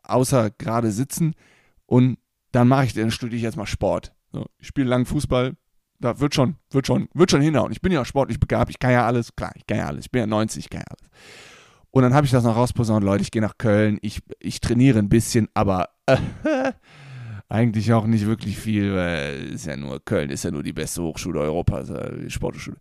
außer 0.04 0.52
gerade 0.52 0.92
sitzen 0.92 1.34
und 1.86 2.18
dann 2.52 2.68
mache 2.68 2.86
ich, 2.86 2.94
dann 2.94 3.12
studiere 3.12 3.38
ich 3.38 3.44
jetzt 3.44 3.58
mal 3.58 3.66
Sport. 3.66 4.14
So, 4.32 4.46
ich 4.58 4.68
spiele 4.68 4.88
lang 4.88 5.06
Fußball, 5.06 5.56
da 6.00 6.20
wird 6.20 6.34
schon, 6.34 6.56
wird 6.72 6.88
schon, 6.88 7.10
wird 7.14 7.32
schon 7.32 7.42
hinhauen. 7.42 7.72
Ich 7.72 7.82
bin 7.82 7.92
ja 7.92 8.04
sportlich 8.06 8.40
begabt, 8.40 8.70
ich 8.70 8.80
kann 8.80 8.92
ja 8.92 9.06
alles, 9.06 9.36
klar, 9.36 9.52
ich 9.56 9.68
kann 9.68 9.78
ja 9.78 9.88
alles, 9.88 10.06
ich 10.06 10.12
bin 10.12 10.22
ja 10.22 10.28
90, 10.28 10.66
ich 10.66 10.70
kann 10.70 10.82
ja 10.82 10.88
alles. 10.90 11.12
Und 11.92 12.04
dann 12.04 12.14
habe 12.14 12.26
ich 12.26 12.32
das 12.32 12.44
noch 12.44 12.56
rausposaunt, 12.56 13.04
Leute, 13.04 13.24
ich 13.24 13.32
gehe 13.32 13.42
nach 13.42 13.58
Köln, 13.58 13.98
ich, 14.02 14.22
ich 14.40 14.62
trainiere 14.62 15.00
ein 15.00 15.10
bisschen, 15.10 15.50
aber 15.54 15.90
äh, 16.06 16.18
eigentlich 17.50 17.92
auch 17.94 18.06
nicht 18.06 18.28
wirklich 18.28 18.58
viel, 18.58 18.96
weil 18.96 19.54
ist 19.54 19.66
ja 19.66 19.76
nur, 19.76 20.04
Köln 20.04 20.30
ist 20.30 20.44
ja 20.44 20.52
nur 20.52 20.64
die 20.64 20.74
beste 20.74 21.02
Hochschule 21.02 21.40
Europas, 21.40 21.92
die 22.22 22.30
Sporthochschule. 22.30 22.78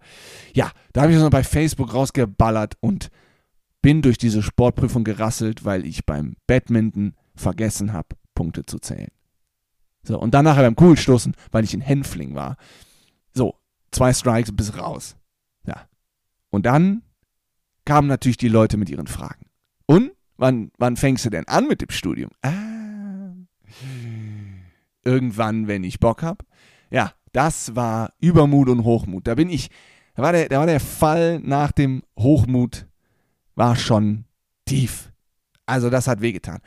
Ja, 0.55 0.71
da 0.93 1.03
habe 1.03 1.13
ich 1.13 1.17
das 1.17 1.25
noch 1.25 1.31
bei 1.31 1.43
Facebook 1.43 1.95
rausgeballert 1.95 2.75
und 2.81 3.09
bin 3.81 4.03
durch 4.03 4.19
diese 4.19 4.43
Sportprüfung 4.43 5.05
gerasselt, 5.05 5.65
weil 5.65 5.87
ich 5.87 6.05
beim 6.05 6.37
Badminton 6.47 7.15
vergessen 7.35 7.93
habe, 7.93 8.09
Punkte 8.35 8.67
zu 8.67 8.79
zählen. 8.79 9.11
So, 10.03 10.19
und 10.19 10.35
dann 10.35 10.45
nachher 10.45 10.63
beim 10.63 10.77
Kugelstoßen, 10.77 11.35
weil 11.51 11.65
ich 11.65 11.75
in 11.75 11.81
Hänfling 11.81 12.35
war. 12.35 12.57
Zwei 13.91 14.13
Strikes 14.13 14.55
bis 14.55 14.77
raus. 14.77 15.17
Ja. 15.67 15.89
Und 16.51 16.67
dann 16.67 17.03
kamen 17.85 18.09
natürlich 18.09 18.37
die 18.37 18.49
Leute 18.49 18.77
mit 18.77 18.91
ihren 18.91 19.07
Fragen. 19.07 19.47
Und 19.87 20.13
wann, 20.37 20.71
wann 20.79 20.97
fängst 20.97 21.25
du 21.25 21.31
denn 21.31 21.49
an 21.49 21.67
mit 21.69 21.81
dem 21.81 21.91
Studium? 21.91 22.31
Ah, 22.43 23.33
irgendwann, 25.05 25.69
wenn 25.69 25.85
ich 25.85 26.01
Bock 26.01 26.23
habe. 26.23 26.45
Ja, 26.91 27.13
das 27.33 27.75
war 27.77 28.13
Übermut 28.21 28.69
und 28.69 28.85
Hochmut. 28.85 29.27
Da 29.27 29.35
bin 29.35 29.49
ich, 29.51 29.71
da 30.15 30.23
war 30.23 30.33
der, 30.33 30.49
da 30.49 30.59
war 30.59 30.67
der 30.67 30.81
Fall 30.81 31.41
nach 31.41 31.73
dem 31.73 32.03
Hochmut, 32.19 32.87
war 33.55 33.77
schon 33.77 34.25
tief. 34.65 35.13
Also 35.67 35.91
das 35.91 36.09
hat 36.09 36.21
wehgetan 36.21 36.61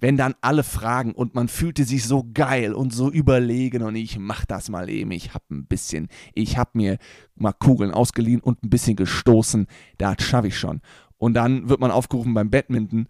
wenn 0.00 0.16
dann 0.16 0.34
alle 0.40 0.62
fragen 0.62 1.12
und 1.12 1.34
man 1.34 1.48
fühlte 1.48 1.84
sich 1.84 2.04
so 2.04 2.28
geil 2.34 2.74
und 2.74 2.92
so 2.92 3.10
überlegen 3.10 3.82
und 3.82 3.96
ich 3.96 4.18
mach 4.18 4.44
das 4.44 4.68
mal 4.68 4.88
eben, 4.88 5.10
ich 5.10 5.34
hab 5.34 5.50
ein 5.50 5.66
bisschen, 5.66 6.08
ich 6.34 6.58
hab 6.58 6.74
mir 6.74 6.98
mal 7.34 7.52
Kugeln 7.52 7.92
ausgeliehen 7.92 8.40
und 8.40 8.62
ein 8.62 8.70
bisschen 8.70 8.96
gestoßen, 8.96 9.66
das 9.98 10.16
schaffe 10.22 10.48
ich 10.48 10.58
schon. 10.58 10.80
Und 11.18 11.34
dann 11.34 11.68
wird 11.68 11.80
man 11.80 11.90
aufgerufen 11.90 12.34
beim 12.34 12.50
Badminton 12.50 13.08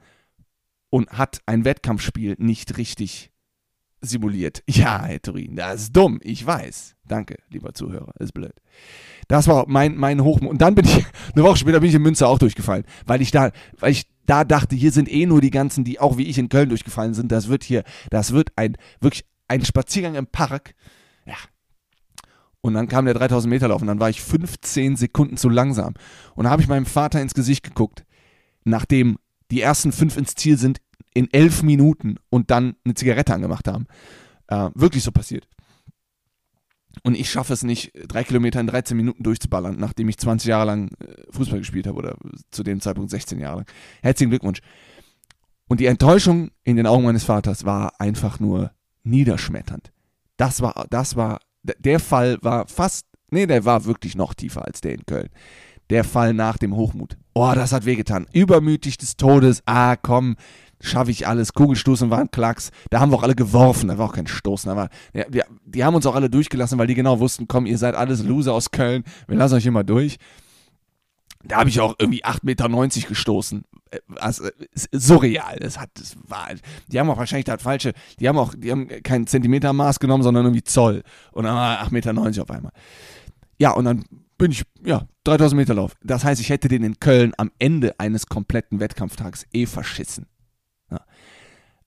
und 0.90 1.10
hat 1.10 1.40
ein 1.46 1.64
Wettkampfspiel 1.64 2.36
nicht 2.38 2.78
richtig 2.78 3.32
simuliert. 4.00 4.62
Ja, 4.68 5.04
Herr 5.04 5.20
Turin, 5.22 5.56
das 5.56 5.82
ist 5.82 5.96
dumm, 5.96 6.20
ich 6.22 6.46
weiß. 6.46 6.96
Danke, 7.04 7.36
lieber 7.48 7.72
Zuhörer, 7.72 8.12
ist 8.18 8.34
blöd. 8.34 8.54
Das 9.28 9.48
war 9.48 9.64
mein, 9.68 9.96
mein 9.96 10.22
Hochmut. 10.22 10.50
Und 10.50 10.60
dann 10.60 10.74
bin 10.74 10.84
ich, 10.84 11.04
eine 11.34 11.44
Woche 11.44 11.56
später 11.56 11.80
bin 11.80 11.88
ich 11.88 11.94
in 11.94 12.02
Münster 12.02 12.28
auch 12.28 12.38
durchgefallen, 12.38 12.84
weil 13.06 13.22
ich 13.22 13.30
da, 13.30 13.50
weil 13.78 13.92
ich 13.92 14.06
da 14.26 14.44
dachte, 14.44 14.76
hier 14.76 14.92
sind 14.92 15.10
eh 15.10 15.26
nur 15.26 15.40
die 15.40 15.50
ganzen, 15.50 15.84
die 15.84 16.00
auch 16.00 16.18
wie 16.18 16.26
ich 16.26 16.38
in 16.38 16.48
Köln 16.48 16.68
durchgefallen 16.68 17.14
sind. 17.14 17.32
Das 17.32 17.48
wird 17.48 17.64
hier, 17.64 17.84
das 18.10 18.32
wird 18.32 18.50
ein, 18.56 18.76
wirklich 19.00 19.24
ein 19.48 19.64
Spaziergang 19.64 20.14
im 20.14 20.26
Park. 20.26 20.74
Ja. 21.24 21.36
Und 22.60 22.74
dann 22.74 22.88
kam 22.88 23.04
der 23.04 23.14
3000 23.14 23.48
Meter 23.50 23.68
Lauf 23.68 23.80
und 23.80 23.86
dann 23.86 24.00
war 24.00 24.10
ich 24.10 24.20
15 24.20 24.96
Sekunden 24.96 25.36
zu 25.36 25.48
langsam. 25.48 25.94
Und 26.34 26.44
da 26.44 26.50
habe 26.50 26.62
ich 26.62 26.68
meinem 26.68 26.86
Vater 26.86 27.22
ins 27.22 27.34
Gesicht 27.34 27.62
geguckt, 27.62 28.04
nachdem 28.64 29.18
die 29.50 29.60
ersten 29.60 29.92
fünf 29.92 30.16
ins 30.16 30.34
Ziel 30.34 30.58
sind 30.58 30.80
in 31.14 31.32
elf 31.32 31.62
Minuten 31.62 32.16
und 32.28 32.50
dann 32.50 32.74
eine 32.84 32.94
Zigarette 32.94 33.32
angemacht 33.32 33.68
haben. 33.68 33.86
Äh, 34.48 34.70
wirklich 34.74 35.04
so 35.04 35.12
passiert. 35.12 35.46
Und 37.02 37.14
ich 37.14 37.30
schaffe 37.30 37.52
es 37.52 37.62
nicht, 37.62 37.92
drei 38.08 38.24
Kilometer 38.24 38.60
in 38.60 38.66
13 38.66 38.96
Minuten 38.96 39.22
durchzuballern, 39.22 39.76
nachdem 39.78 40.08
ich 40.08 40.18
20 40.18 40.48
Jahre 40.48 40.66
lang 40.66 40.88
äh, 40.98 41.14
Fußball 41.30 41.58
gespielt 41.58 41.86
habe 41.86 41.98
oder 41.98 42.16
zu 42.50 42.62
dem 42.62 42.80
Zeitpunkt 42.80 43.10
16 43.10 43.38
Jahre 43.38 43.58
lang. 43.58 43.66
Herzlichen 44.02 44.30
Glückwunsch. 44.30 44.60
Und 45.68 45.80
die 45.80 45.86
Enttäuschung 45.86 46.50
in 46.64 46.76
den 46.76 46.86
Augen 46.86 47.04
meines 47.04 47.24
Vaters 47.24 47.64
war 47.64 48.00
einfach 48.00 48.40
nur 48.40 48.70
niederschmetternd. 49.02 49.92
Das 50.36 50.60
war, 50.60 50.86
das 50.90 51.16
war, 51.16 51.40
der 51.62 52.00
Fall 52.00 52.38
war 52.42 52.68
fast, 52.68 53.06
nee, 53.30 53.46
der 53.46 53.64
war 53.64 53.84
wirklich 53.84 54.16
noch 54.16 54.34
tiefer 54.34 54.64
als 54.64 54.80
der 54.80 54.94
in 54.94 55.06
Köln. 55.06 55.28
Der 55.90 56.04
Fall 56.04 56.34
nach 56.34 56.58
dem 56.58 56.74
Hochmut. 56.74 57.16
Oh, 57.32 57.52
das 57.54 57.72
hat 57.72 57.84
wehgetan. 57.84 58.26
Übermütig 58.32 58.98
des 58.98 59.16
Todes. 59.16 59.62
Ah, 59.66 59.94
komm, 59.94 60.36
schaffe 60.86 61.10
ich 61.10 61.26
alles. 61.26 61.52
Kugelstoßen 61.52 62.10
war 62.10 62.18
ein 62.18 62.30
Klacks. 62.30 62.70
Da 62.90 63.00
haben 63.00 63.10
wir 63.10 63.16
auch 63.16 63.22
alle 63.22 63.34
geworfen. 63.34 63.88
Da 63.88 63.98
war 63.98 64.08
auch 64.08 64.14
kein 64.14 64.26
Stoßen. 64.26 64.70
Aber 64.70 64.88
ja, 65.12 65.24
die, 65.28 65.42
die 65.64 65.84
haben 65.84 65.94
uns 65.94 66.06
auch 66.06 66.14
alle 66.14 66.30
durchgelassen, 66.30 66.78
weil 66.78 66.86
die 66.86 66.94
genau 66.94 67.20
wussten, 67.20 67.48
komm, 67.48 67.66
ihr 67.66 67.78
seid 67.78 67.94
alles 67.94 68.22
Loser 68.22 68.54
aus 68.54 68.70
Köln. 68.70 69.04
Wir 69.28 69.36
lassen 69.36 69.54
euch 69.54 69.66
immer 69.66 69.84
durch. 69.84 70.18
Da 71.44 71.58
habe 71.58 71.68
ich 71.68 71.80
auch 71.80 71.94
irgendwie 71.98 72.24
8,90 72.24 72.40
Meter 72.42 73.08
gestoßen. 73.08 73.64
Also, 74.16 74.48
surreal. 74.92 75.58
Das 75.60 75.78
hat, 75.78 75.90
das 75.94 76.16
war, 76.26 76.48
die 76.88 76.98
haben 76.98 77.08
auch 77.08 77.18
wahrscheinlich 77.18 77.44
das 77.44 77.62
falsche, 77.62 77.92
die 78.18 78.28
haben 78.28 78.38
auch, 78.38 78.54
die 78.56 78.72
haben 78.72 78.88
kein 79.02 79.26
Zentimetermaß 79.26 80.00
genommen, 80.00 80.24
sondern 80.24 80.44
irgendwie 80.44 80.64
Zoll. 80.64 81.02
Und 81.32 81.44
dann 81.44 81.54
war 81.54 81.82
8,90 81.82 81.92
Meter 81.92 82.42
auf 82.42 82.50
einmal. 82.50 82.72
Ja, 83.58 83.70
und 83.70 83.84
dann 83.84 84.04
bin 84.38 84.50
ich, 84.50 84.64
ja, 84.84 85.06
3000 85.24 85.56
Meter 85.56 85.74
Lauf. 85.74 85.94
Das 86.02 86.24
heißt, 86.24 86.40
ich 86.40 86.50
hätte 86.50 86.68
den 86.68 86.82
in 86.82 87.00
Köln 87.00 87.32
am 87.38 87.50
Ende 87.58 87.98
eines 87.98 88.26
kompletten 88.26 88.80
Wettkampftags 88.80 89.46
eh 89.52 89.66
verschissen. 89.66 90.26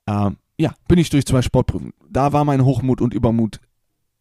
Ja, 0.09 0.27
ähm, 0.27 0.37
ja 0.57 0.73
bin 0.87 0.99
ich 0.99 1.09
durch 1.09 1.25
zwei 1.25 1.41
Sportprüfungen. 1.41 1.93
Da 2.09 2.33
war 2.33 2.45
mein 2.45 2.65
Hochmut 2.65 3.01
und 3.01 3.13
Übermut 3.13 3.59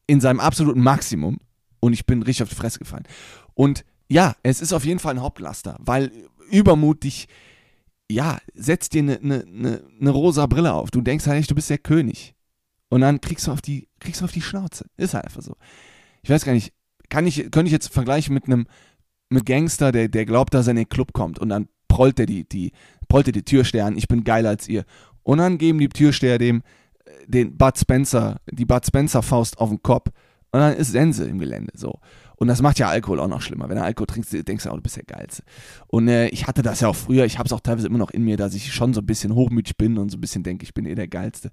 in 0.06 0.20
seinem 0.20 0.40
absoluten 0.40 0.80
Maximum 0.80 1.38
und 1.80 1.92
ich 1.92 2.06
bin 2.06 2.22
richtig 2.22 2.44
auf 2.44 2.48
die 2.48 2.54
Fresse 2.54 2.78
gefallen. 2.78 3.04
Und 3.54 3.84
ja, 4.08 4.34
es 4.42 4.60
ist 4.60 4.72
auf 4.72 4.84
jeden 4.84 5.00
Fall 5.00 5.14
ein 5.14 5.22
Hauptlaster, 5.22 5.76
weil 5.80 6.10
Übermut 6.50 7.02
dich, 7.04 7.28
ja, 8.10 8.38
setzt 8.54 8.94
dir 8.94 9.02
eine 9.02 9.18
ne, 9.20 9.44
ne, 9.46 9.82
ne 9.98 10.10
rosa 10.10 10.46
Brille 10.46 10.72
auf. 10.72 10.90
Du 10.90 11.02
denkst 11.02 11.26
halt, 11.26 11.50
du 11.50 11.54
bist 11.54 11.68
der 11.68 11.78
König. 11.78 12.34
Und 12.88 13.02
dann 13.02 13.20
kriegst 13.20 13.46
du 13.46 13.52
auf 13.52 13.60
die, 13.60 13.88
kriegst 14.00 14.22
du 14.22 14.24
auf 14.24 14.32
die 14.32 14.40
Schnauze. 14.40 14.86
Ist 14.96 15.12
halt 15.12 15.26
einfach 15.26 15.42
so. 15.42 15.56
Ich 16.22 16.30
weiß 16.30 16.46
gar 16.46 16.52
nicht, 16.52 16.72
kann 17.10 17.26
ich, 17.26 17.36
könnte 17.50 17.66
ich 17.66 17.72
jetzt 17.72 17.92
vergleichen 17.92 18.32
mit 18.32 18.46
einem 18.46 18.66
mit 19.30 19.44
Gangster, 19.44 19.92
der, 19.92 20.08
der 20.08 20.24
glaubt, 20.24 20.54
dass 20.54 20.68
er 20.68 20.70
in 20.70 20.76
den 20.76 20.88
Club 20.88 21.12
kommt 21.12 21.38
und 21.38 21.50
dann 21.50 21.68
prollt 21.88 22.18
er 22.20 22.26
die, 22.26 22.48
die, 22.48 22.72
prollt 23.08 23.26
er 23.26 23.32
die 23.32 23.42
Türsteher 23.42 23.86
an, 23.86 23.96
ich 23.96 24.08
bin 24.08 24.24
geiler 24.24 24.50
als 24.50 24.68
ihr. 24.68 24.84
Und 25.28 25.36
dann 25.36 25.58
geben 25.58 25.78
die 25.78 25.90
Türsteher 25.90 26.38
dem 26.38 26.62
äh, 27.04 27.10
den 27.26 27.58
Bud 27.58 27.76
Spencer, 27.76 28.40
die 28.50 28.64
Bud 28.64 28.86
Spencer 28.86 29.22
Faust 29.22 29.58
auf 29.58 29.68
den 29.68 29.82
Kopf 29.82 30.08
und 30.52 30.60
dann 30.60 30.74
ist 30.74 30.92
Sense 30.92 31.22
im 31.22 31.38
Gelände 31.38 31.70
so. 31.76 32.00
Und 32.36 32.48
das 32.48 32.62
macht 32.62 32.78
ja 32.78 32.88
Alkohol 32.88 33.20
auch 33.20 33.28
noch 33.28 33.42
schlimmer. 33.42 33.68
Wenn 33.68 33.76
du 33.76 33.82
Alkohol 33.82 34.06
trinkst, 34.06 34.32
denkst 34.48 34.64
du 34.64 34.70
auch, 34.70 34.76
du 34.76 34.80
bist 34.80 34.96
der 34.96 35.04
Geilste. 35.04 35.42
Und 35.88 36.08
äh, 36.08 36.28
ich 36.28 36.46
hatte 36.46 36.62
das 36.62 36.80
ja 36.80 36.88
auch 36.88 36.96
früher, 36.96 37.26
ich 37.26 37.36
habe 37.36 37.46
es 37.46 37.52
auch 37.52 37.60
teilweise 37.60 37.88
immer 37.88 37.98
noch 37.98 38.10
in 38.10 38.24
mir, 38.24 38.38
dass 38.38 38.54
ich 38.54 38.72
schon 38.72 38.94
so 38.94 39.02
ein 39.02 39.06
bisschen 39.06 39.34
hochmütig 39.34 39.76
bin 39.76 39.98
und 39.98 40.08
so 40.08 40.16
ein 40.16 40.22
bisschen 40.22 40.44
denke, 40.44 40.62
ich 40.62 40.72
bin 40.72 40.86
eh 40.86 40.94
der 40.94 41.08
Geilste. 41.08 41.50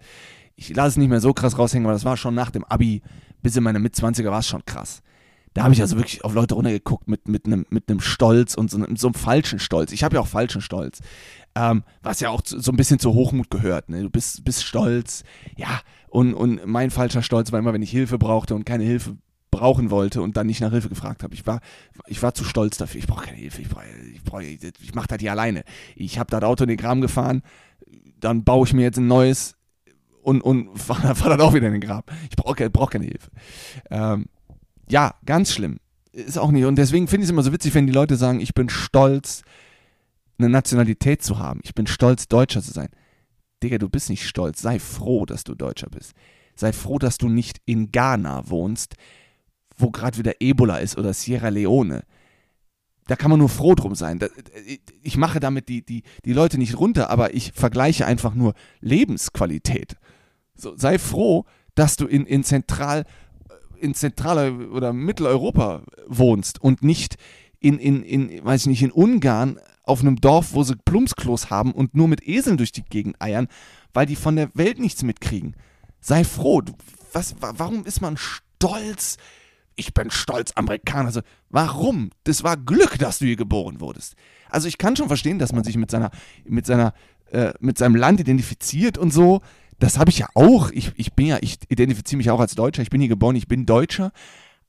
Ich 0.55 0.73
lasse 0.73 0.89
es 0.89 0.97
nicht 0.97 1.09
mehr 1.09 1.19
so 1.19 1.33
krass 1.33 1.57
raushängen, 1.57 1.85
aber 1.85 1.93
das 1.93 2.05
war 2.05 2.15
schon 2.15 2.33
nach 2.33 2.51
dem 2.51 2.63
Abi, 2.63 3.01
bis 3.41 3.57
in 3.57 3.63
meine 3.63 3.79
Mitzwanziger 3.79 4.31
war 4.31 4.39
es 4.39 4.47
schon 4.47 4.63
krass. 4.63 5.01
Da 5.53 5.63
habe 5.63 5.73
ich 5.73 5.81
also 5.81 5.97
wirklich 5.97 6.23
auf 6.23 6.33
Leute 6.33 6.55
runtergeguckt 6.55 7.09
mit, 7.09 7.27
mit, 7.27 7.45
einem, 7.45 7.65
mit 7.69 7.89
einem 7.89 7.99
Stolz 7.99 8.55
und 8.55 8.71
so 8.71 8.77
einem, 8.77 8.95
so 8.95 9.07
einem 9.07 9.15
falschen 9.15 9.59
Stolz. 9.59 9.91
Ich 9.91 10.03
habe 10.03 10.15
ja 10.15 10.21
auch 10.21 10.27
falschen 10.27 10.61
Stolz. 10.61 10.99
Ähm, 11.55 11.83
was 12.01 12.19
ja 12.19 12.29
auch 12.29 12.41
so 12.43 12.71
ein 12.71 12.75
bisschen 12.75 12.99
zu 12.99 13.13
Hochmut 13.13 13.49
gehört. 13.49 13.89
Ne? 13.89 14.01
Du 14.01 14.09
bist, 14.09 14.43
bist 14.43 14.65
stolz, 14.65 15.23
ja, 15.55 15.79
und, 16.09 16.33
und 16.33 16.65
mein 16.65 16.91
falscher 16.91 17.21
Stolz 17.21 17.51
war 17.51 17.59
immer, 17.59 17.73
wenn 17.73 17.81
ich 17.81 17.91
Hilfe 17.91 18.17
brauchte 18.17 18.55
und 18.55 18.65
keine 18.65 18.83
Hilfe 18.83 19.17
brauchen 19.51 19.89
wollte 19.89 20.21
und 20.21 20.35
dann 20.37 20.47
nicht 20.47 20.59
nach 20.61 20.71
Hilfe 20.71 20.89
gefragt 20.89 21.23
habe. 21.23 21.33
Ich 21.33 21.47
war, 21.47 21.61
ich 22.07 22.21
war 22.21 22.33
zu 22.33 22.43
stolz 22.43 22.77
dafür. 22.77 22.99
Ich 22.99 23.07
brauche 23.07 23.25
keine 23.25 23.37
Hilfe. 23.37 23.61
Ich, 23.61 23.69
brauch, 23.69 23.83
ich, 24.13 24.23
brauch, 24.23 24.41
ich 24.41 24.95
mache 24.95 25.07
das 25.07 25.19
hier 25.19 25.31
alleine. 25.31 25.63
Ich 25.95 26.19
habe 26.19 26.29
das 26.29 26.43
Auto 26.43 26.63
in 26.65 26.69
den 26.69 26.77
Kram 26.77 26.99
gefahren, 27.01 27.41
dann 28.19 28.43
baue 28.43 28.67
ich 28.67 28.73
mir 28.73 28.83
jetzt 28.83 28.97
ein 28.97 29.07
neues 29.07 29.55
und, 30.21 30.41
und 30.41 30.77
fahre 30.77 31.15
fahr 31.15 31.29
dann 31.29 31.41
auch 31.41 31.53
wieder 31.53 31.67
in 31.67 31.73
den 31.73 31.81
Grab. 31.81 32.11
Ich 32.29 32.35
brauche 32.35 32.69
brauch 32.69 32.89
keine 32.89 33.05
Hilfe. 33.05 33.29
Ähm, 33.89 34.25
ja, 34.89 35.15
ganz 35.25 35.53
schlimm. 35.53 35.79
Ist 36.11 36.37
auch 36.37 36.51
nicht. 36.51 36.65
Und 36.65 36.75
deswegen 36.75 37.07
finde 37.07 37.23
ich 37.23 37.27
es 37.27 37.31
immer 37.31 37.43
so 37.43 37.53
witzig, 37.53 37.73
wenn 37.75 37.87
die 37.87 37.93
Leute 37.93 38.15
sagen, 38.15 38.39
ich 38.39 38.53
bin 38.53 38.69
stolz, 38.69 39.43
eine 40.37 40.49
Nationalität 40.49 41.23
zu 41.23 41.39
haben. 41.39 41.61
Ich 41.63 41.73
bin 41.73 41.87
stolz, 41.87 42.27
Deutscher 42.27 42.61
zu 42.61 42.71
sein. 42.71 42.89
Digga, 43.63 43.77
du 43.77 43.89
bist 43.89 44.09
nicht 44.09 44.27
stolz. 44.27 44.61
Sei 44.61 44.79
froh, 44.79 45.25
dass 45.25 45.43
du 45.43 45.55
Deutscher 45.55 45.89
bist. 45.89 46.13
Sei 46.55 46.71
froh, 46.73 46.99
dass 46.99 47.17
du 47.17 47.27
nicht 47.27 47.61
in 47.65 47.91
Ghana 47.91 48.49
wohnst, 48.49 48.95
wo 49.77 49.91
gerade 49.91 50.17
wieder 50.17 50.33
Ebola 50.39 50.77
ist 50.77 50.97
oder 50.97 51.13
Sierra 51.13 51.49
Leone. 51.49 52.03
Da 53.07 53.15
kann 53.15 53.29
man 53.29 53.39
nur 53.39 53.49
froh 53.49 53.75
drum 53.75 53.93
sein. 53.93 54.19
Ich 55.03 55.17
mache 55.17 55.39
damit 55.39 55.69
die, 55.69 55.85
die, 55.85 56.03
die 56.23 56.33
Leute 56.33 56.57
nicht 56.57 56.79
runter, 56.79 57.09
aber 57.09 57.33
ich 57.35 57.51
vergleiche 57.53 58.05
einfach 58.05 58.33
nur 58.33 58.53
Lebensqualität. 58.81 59.97
So, 60.55 60.75
sei 60.75 60.97
froh, 60.97 61.45
dass 61.75 61.97
du 61.97 62.07
in, 62.07 62.25
in 62.25 62.43
Zentral, 62.43 63.05
in 63.79 63.93
Zentral- 63.93 64.67
oder 64.67 64.91
Mitteleuropa 64.93 65.83
wohnst 66.07 66.59
und 66.61 66.81
nicht 66.83 67.17
in, 67.59 67.77
in, 67.77 68.03
in, 68.03 68.43
weiß 68.43 68.61
ich 68.61 68.67
nicht, 68.67 68.83
in 68.83 68.91
Ungarn 68.91 69.59
auf 69.87 70.01
einem 70.01 70.17
Dorf, 70.17 70.53
wo 70.53 70.63
sie 70.63 70.75
Plumpsklos 70.75 71.49
haben 71.49 71.71
und 71.71 71.95
nur 71.95 72.07
mit 72.07 72.27
Eseln 72.27 72.57
durch 72.57 72.71
die 72.71 72.83
Gegend 72.83 73.21
eiern, 73.21 73.47
weil 73.93 74.05
die 74.05 74.15
von 74.15 74.35
der 74.35 74.49
Welt 74.53 74.79
nichts 74.79 75.03
mitkriegen. 75.03 75.55
Sei 75.99 76.23
froh. 76.23 76.61
Du, 76.61 76.73
was, 77.13 77.35
warum 77.39 77.85
ist 77.85 78.01
man 78.01 78.17
stolz? 78.17 79.17
Ich 79.75 79.93
bin 79.93 80.11
stolz 80.11 80.51
Amerikaner. 80.55 81.07
Also, 81.07 81.21
warum? 81.49 82.11
Das 82.23 82.43
war 82.43 82.57
Glück, 82.57 82.97
dass 82.99 83.19
du 83.19 83.25
hier 83.25 83.35
geboren 83.35 83.79
wurdest. 83.79 84.15
Also 84.49 84.67
ich 84.67 84.77
kann 84.77 84.95
schon 84.95 85.07
verstehen, 85.07 85.39
dass 85.39 85.53
man 85.53 85.63
sich 85.63 85.77
mit 85.77 85.91
seiner, 85.91 86.11
mit 86.45 86.65
seiner, 86.65 86.93
äh, 87.31 87.53
mit 87.59 87.77
seinem 87.77 87.95
Land 87.95 88.19
identifiziert 88.19 88.97
und 88.97 89.11
so 89.11 89.41
das 89.79 89.97
habe 89.97 90.09
ich 90.09 90.19
ja 90.19 90.27
auch. 90.33 90.71
Ich, 90.71 90.91
ich 90.95 91.13
bin 91.13 91.27
ja, 91.27 91.37
ich 91.41 91.57
identifiziere 91.69 92.17
mich 92.17 92.31
auch 92.31 92.39
als 92.39 92.55
Deutscher. 92.55 92.81
Ich 92.81 92.89
bin 92.89 93.01
hier 93.01 93.09
geboren, 93.09 93.35
ich 93.35 93.47
bin 93.47 93.65
Deutscher. 93.65 94.11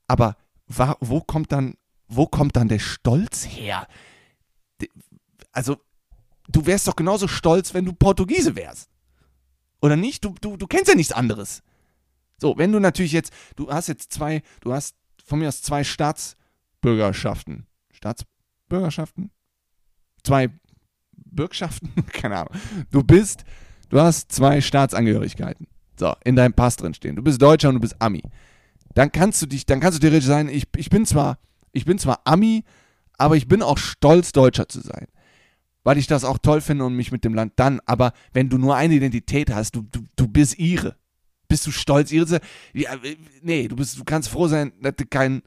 Aber 0.07 0.35
wo 0.67 1.21
kommt 1.21 1.51
dann, 1.51 1.75
wo 2.07 2.27
kommt 2.27 2.55
dann 2.55 2.67
der 2.67 2.79
Stolz 2.79 3.45
her? 3.45 3.87
Also, 5.57 5.77
du 6.47 6.65
wärst 6.65 6.87
doch 6.87 6.95
genauso 6.95 7.27
stolz, 7.27 7.73
wenn 7.73 7.85
du 7.85 7.93
Portugiese 7.93 8.55
wärst. 8.55 8.89
Oder 9.81 9.95
nicht? 9.95 10.23
Du, 10.23 10.35
du, 10.39 10.55
du 10.57 10.67
kennst 10.67 10.87
ja 10.87 10.95
nichts 10.95 11.13
anderes. 11.13 11.63
So, 12.39 12.57
wenn 12.57 12.71
du 12.71 12.79
natürlich 12.79 13.11
jetzt, 13.11 13.33
du 13.55 13.69
hast 13.71 13.87
jetzt 13.87 14.13
zwei, 14.13 14.43
du 14.61 14.73
hast 14.73 14.95
von 15.25 15.39
mir 15.39 15.47
aus 15.47 15.61
zwei 15.61 15.83
Staatsbürgerschaften. 15.83 17.65
Staatsbürgerschaften? 17.91 19.31
Zwei 20.23 20.49
Bürgschaften? 21.13 21.91
Keine 22.13 22.37
Ahnung. 22.37 22.53
Du 22.91 23.03
bist 23.03 23.43
Du 23.89 23.99
hast 23.99 24.31
zwei 24.31 24.61
Staatsangehörigkeiten. 24.61 25.67
So, 25.99 26.13
in 26.23 26.35
deinem 26.35 26.53
Pass 26.53 26.75
drin 26.75 26.93
stehen. 26.93 27.15
Du 27.15 27.23
bist 27.23 27.41
Deutscher 27.41 27.69
und 27.69 27.75
du 27.75 27.81
bist 27.81 27.95
Ami. 27.99 28.21
Dann 28.93 29.11
kannst 29.11 29.41
du 29.41 29.45
dich, 29.45 29.65
dann 29.65 29.79
kannst 29.79 29.97
du 29.97 30.01
theoretisch 30.01 30.27
sein, 30.27 30.49
ich, 30.49 30.65
ich 30.75 30.89
bin 30.89 31.05
zwar, 31.05 31.39
ich 31.71 31.85
bin 31.85 31.97
zwar 31.97 32.21
Ami, 32.25 32.63
aber 33.17 33.35
ich 33.35 33.47
bin 33.47 33.61
auch 33.61 33.77
stolz, 33.77 34.31
Deutscher 34.31 34.67
zu 34.67 34.81
sein. 34.81 35.07
Weil 35.87 35.97
ich 35.97 36.07
das 36.07 36.25
auch 36.25 36.37
toll 36.37 36.59
finde 36.59 36.83
und 36.83 36.97
mich 36.97 37.13
mit 37.13 37.23
dem 37.23 37.33
Land 37.33 37.53
dann, 37.55 37.79
aber 37.85 38.11
wenn 38.33 38.49
du 38.49 38.57
nur 38.57 38.75
eine 38.75 38.95
Identität 38.95 39.49
hast, 39.49 39.73
du, 39.73 39.83
du, 39.83 40.01
du 40.17 40.27
bist 40.27 40.59
ihre. 40.59 40.97
Bist 41.47 41.65
du 41.65 41.71
stolz, 41.71 42.11
ihre? 42.11 42.41
Ja, 42.73 42.89
nee, 43.41 43.69
du, 43.69 43.77
bist, 43.77 43.97
du 43.97 44.03
kannst 44.03 44.27
froh 44.27 44.49
sein, 44.49 44.73
dass 44.81 44.97
du 44.97 45.05
kein 45.05 45.43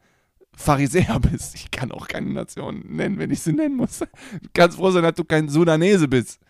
Pharisäer 0.57 1.21
bist. 1.31 1.57
Ich 1.57 1.71
kann 1.71 1.93
auch 1.93 2.09
keine 2.09 2.31
Nation 2.31 2.83
nennen, 2.89 3.19
wenn 3.19 3.31
ich 3.31 3.41
sie 3.43 3.53
nennen 3.53 3.77
muss. 3.77 3.99
Du 3.99 4.49
kannst 4.55 4.79
froh 4.79 4.91
sein, 4.91 5.03
dass 5.03 5.13
du 5.13 5.25
kein 5.25 5.51
Sudanese 5.51 6.09
bist. 6.09 6.41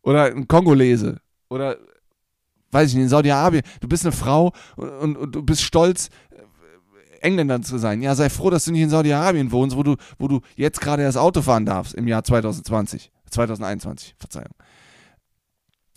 Oder 0.00 0.34
ein 0.34 0.48
Kongolese. 0.48 1.20
Oder, 1.50 1.76
weiß 2.70 2.88
ich 2.88 2.94
nicht, 2.94 3.02
in 3.02 3.10
Saudi-Arabien. 3.10 3.64
Du 3.82 3.88
bist 3.88 4.06
eine 4.06 4.12
Frau 4.12 4.54
und, 4.76 4.88
und, 4.88 5.16
und, 5.18 5.34
du 5.34 5.42
bist 5.42 5.60
stolz, 5.60 6.08
äh, 6.29 6.29
Engländer 7.20 7.62
zu 7.62 7.78
sein. 7.78 8.02
Ja, 8.02 8.14
sei 8.14 8.30
froh, 8.30 8.50
dass 8.50 8.64
du 8.64 8.72
nicht 8.72 8.82
in 8.82 8.90
Saudi-Arabien 8.90 9.52
wohnst, 9.52 9.76
wo 9.76 9.82
du, 9.82 9.96
wo 10.18 10.28
du 10.28 10.40
jetzt 10.56 10.80
gerade 10.80 11.02
das 11.02 11.16
Auto 11.16 11.42
fahren 11.42 11.66
darfst 11.66 11.94
im 11.94 12.08
Jahr 12.08 12.24
2020. 12.24 13.10
2021, 13.30 14.16
Verzeihung. 14.18 14.54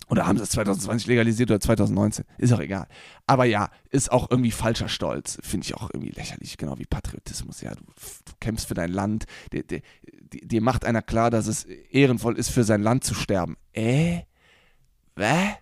Oder 0.08 0.26
haben 0.26 0.36
sie 0.36 0.44
es 0.44 0.50
2020 0.50 1.06
legalisiert 1.06 1.50
oder 1.50 1.60
2019? 1.60 2.24
Ist 2.38 2.52
auch 2.52 2.60
egal. 2.60 2.86
Aber 3.26 3.46
ja, 3.46 3.70
ist 3.90 4.12
auch 4.12 4.30
irgendwie 4.30 4.50
falscher 4.50 4.88
Stolz. 4.88 5.38
Finde 5.42 5.64
ich 5.64 5.74
auch 5.74 5.90
irgendwie 5.92 6.12
lächerlich, 6.12 6.58
genau 6.58 6.78
wie 6.78 6.84
Patriotismus. 6.84 7.62
Ja, 7.62 7.74
du, 7.74 7.84
du 7.84 8.32
kämpfst 8.38 8.68
für 8.68 8.74
dein 8.74 8.92
Land. 8.92 9.24
Dir, 9.52 9.62
dir, 9.62 9.80
dir, 10.30 10.60
macht 10.60 10.84
einer 10.84 11.00
klar, 11.00 11.30
dass 11.30 11.46
es 11.46 11.64
ehrenvoll 11.64 12.38
ist, 12.38 12.50
für 12.50 12.64
sein 12.64 12.82
Land 12.82 13.04
zu 13.04 13.14
sterben. 13.14 13.56
Äh? 13.72 14.20
Wä? 15.16 15.54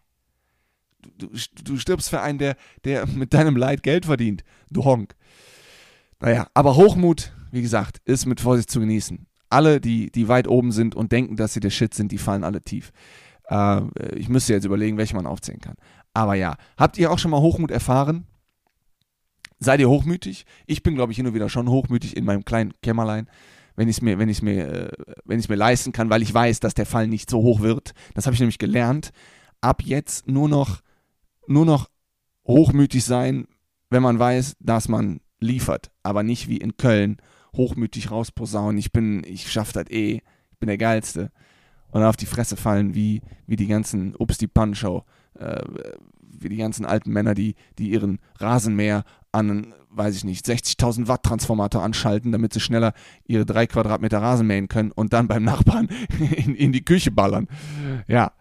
Du, 1.19 1.29
du, 1.29 1.39
du 1.65 1.79
stirbst 1.79 2.11
für 2.11 2.21
einen, 2.21 2.39
der, 2.39 2.57
der 2.85 3.07
mit 3.07 3.35
deinem 3.35 3.57
Leid 3.57 3.83
Geld 3.83 4.07
verdient. 4.07 4.43
Du 4.71 4.85
Honk. 4.85 5.15
Naja, 6.23 6.47
aber 6.55 6.77
Hochmut, 6.77 7.33
wie 7.51 7.63
gesagt, 7.63 8.01
ist 8.05 8.27
mit 8.27 8.41
Vorsicht 8.41 8.71
zu 8.71 8.79
genießen. 8.79 9.27
Alle, 9.51 9.81
die, 9.81 10.11
die 10.13 10.29
weit 10.29 10.47
oben 10.47 10.71
sind 10.71 10.95
und 10.95 11.11
denken, 11.11 11.35
dass 11.35 11.53
sie 11.53 11.59
der 11.59 11.71
Shit 11.71 11.95
sind, 11.95 12.13
die 12.13 12.19
fallen 12.19 12.45
alle 12.45 12.63
tief. 12.63 12.93
Äh, 13.49 13.83
ich 14.15 14.29
müsste 14.29 14.53
jetzt 14.53 14.65
überlegen, 14.65 14.99
welche 14.99 15.17
man 15.17 15.27
aufzählen 15.27 15.61
kann. 15.61 15.75
Aber 16.15 16.35
ja, 16.35 16.55
habt 16.77 16.97
ihr 16.97 17.11
auch 17.11 17.19
schon 17.19 17.33
mal 17.33 17.41
Hochmut 17.41 17.73
erfahren? 17.73 18.29
Seid 19.59 19.81
ihr 19.81 19.91
hochmütig? 19.91 20.47
Ich 20.67 20.85
bin, 20.85 20.95
glaube 20.95 21.11
ich, 21.11 21.17
hin 21.17 21.27
und 21.27 21.35
wieder 21.35 21.49
schon 21.49 21.69
hochmütig 21.69 22.17
in 22.17 22.25
meinem 22.25 22.45
kleinen 22.45 22.73
Kämmerlein, 22.83 23.29
wenn 23.75 23.89
ich 23.89 23.97
es 23.97 24.03
mir, 24.03 24.17
mir, 24.17 24.29
äh, 24.69 24.93
wenn 25.25 25.41
ich's 25.41 25.49
mir 25.49 25.57
leisten 25.57 25.91
kann, 25.91 26.09
weil 26.09 26.23
ich 26.23 26.33
weiß, 26.33 26.61
dass 26.61 26.75
der 26.75 26.87
Fall 26.87 27.09
nicht 27.09 27.31
so 27.31 27.43
hoch 27.43 27.61
wird. 27.61 27.95
Das 28.15 28.27
habe 28.27 28.35
ich 28.35 28.41
nämlich 28.41 28.59
gelernt. 28.59 29.11
Ab 29.61 29.83
jetzt 29.83 30.29
nur 30.29 30.49
noch, 30.49 30.83
nur 31.49 31.67
noch 31.67 31.91
hochmütig 32.47 33.05
sein, 33.05 33.49
wenn 33.91 34.05
man 34.05 34.21
weiß, 34.21 34.55
dass 34.61 34.89
man 34.89 35.21
liefert, 35.43 35.91
aber 36.03 36.23
nicht 36.23 36.49
wie 36.49 36.57
in 36.57 36.77
Köln 36.77 37.19
hochmütig 37.57 38.11
rausposaunen. 38.11 38.79
Ich 38.79 38.93
bin, 38.93 39.25
ich 39.25 39.51
schaff 39.51 39.73
das 39.73 39.91
eh, 39.91 40.23
ich 40.53 40.59
bin 40.59 40.69
der 40.69 40.79
Geilste. 40.79 41.31
Und 41.91 42.03
auf 42.03 42.17
die 42.17 42.27
Fresse 42.27 42.57
fallen, 42.57 42.95
wie, 42.95 43.21
wie 43.47 43.57
die 43.57 43.67
ganzen 43.67 44.15
Ups 44.17 44.39
die 44.39 44.47
Pancho, 44.47 45.05
äh, 45.39 45.63
wie 46.21 46.49
die 46.49 46.57
ganzen 46.57 46.87
alten 46.87 47.13
Männer, 47.13 47.35
die, 47.35 47.55
die 47.79 47.91
ihren 47.91 48.19
Rasenmäher 48.39 49.05
an, 49.31 49.75
weiß 49.91 50.17
ich 50.17 50.25
nicht, 50.25 50.47
60.000 50.47 51.09
Watt 51.09 51.23
Transformator 51.23 51.83
anschalten, 51.83 52.33
damit 52.33 52.55
sie 52.55 52.61
schneller 52.61 52.95
ihre 53.27 53.45
drei 53.45 53.67
Quadratmeter 53.67 54.23
Rasen 54.23 54.47
mähen 54.47 54.69
können 54.69 54.93
und 54.93 55.13
dann 55.13 55.29
beim 55.29 55.45
Nachbarn 55.45 55.89
in, 56.37 56.55
in 56.55 56.73
die 56.73 56.85
Küche 56.85 57.11
ballern. 57.11 57.49
Ja, 58.09 58.33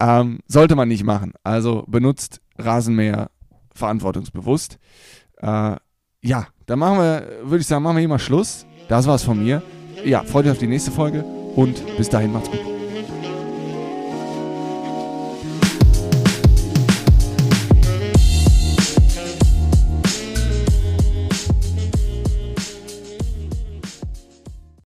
ähm, 0.00 0.40
sollte 0.46 0.74
man 0.74 0.88
nicht 0.88 1.04
machen. 1.04 1.32
Also 1.44 1.84
benutzt 1.86 2.40
Rasenmäher 2.58 3.30
verantwortungsbewusst. 3.74 4.78
Äh, 5.36 5.76
ja, 6.22 6.46
dann 6.66 6.78
machen 6.78 6.98
wir, 6.98 7.26
würde 7.42 7.60
ich 7.60 7.66
sagen, 7.66 7.82
machen 7.82 7.96
wir 7.96 8.00
hier 8.00 8.08
mal 8.08 8.18
Schluss. 8.18 8.66
Das 8.88 9.06
war's 9.06 9.22
von 9.22 9.42
mir. 9.42 9.62
Ja, 10.04 10.22
freut 10.22 10.46
euch 10.46 10.52
auf 10.52 10.58
die 10.58 10.66
nächste 10.66 10.90
Folge 10.90 11.24
und 11.56 11.96
bis 11.96 12.08
dahin 12.08 12.32
macht's 12.32 12.50
gut. 12.50 12.69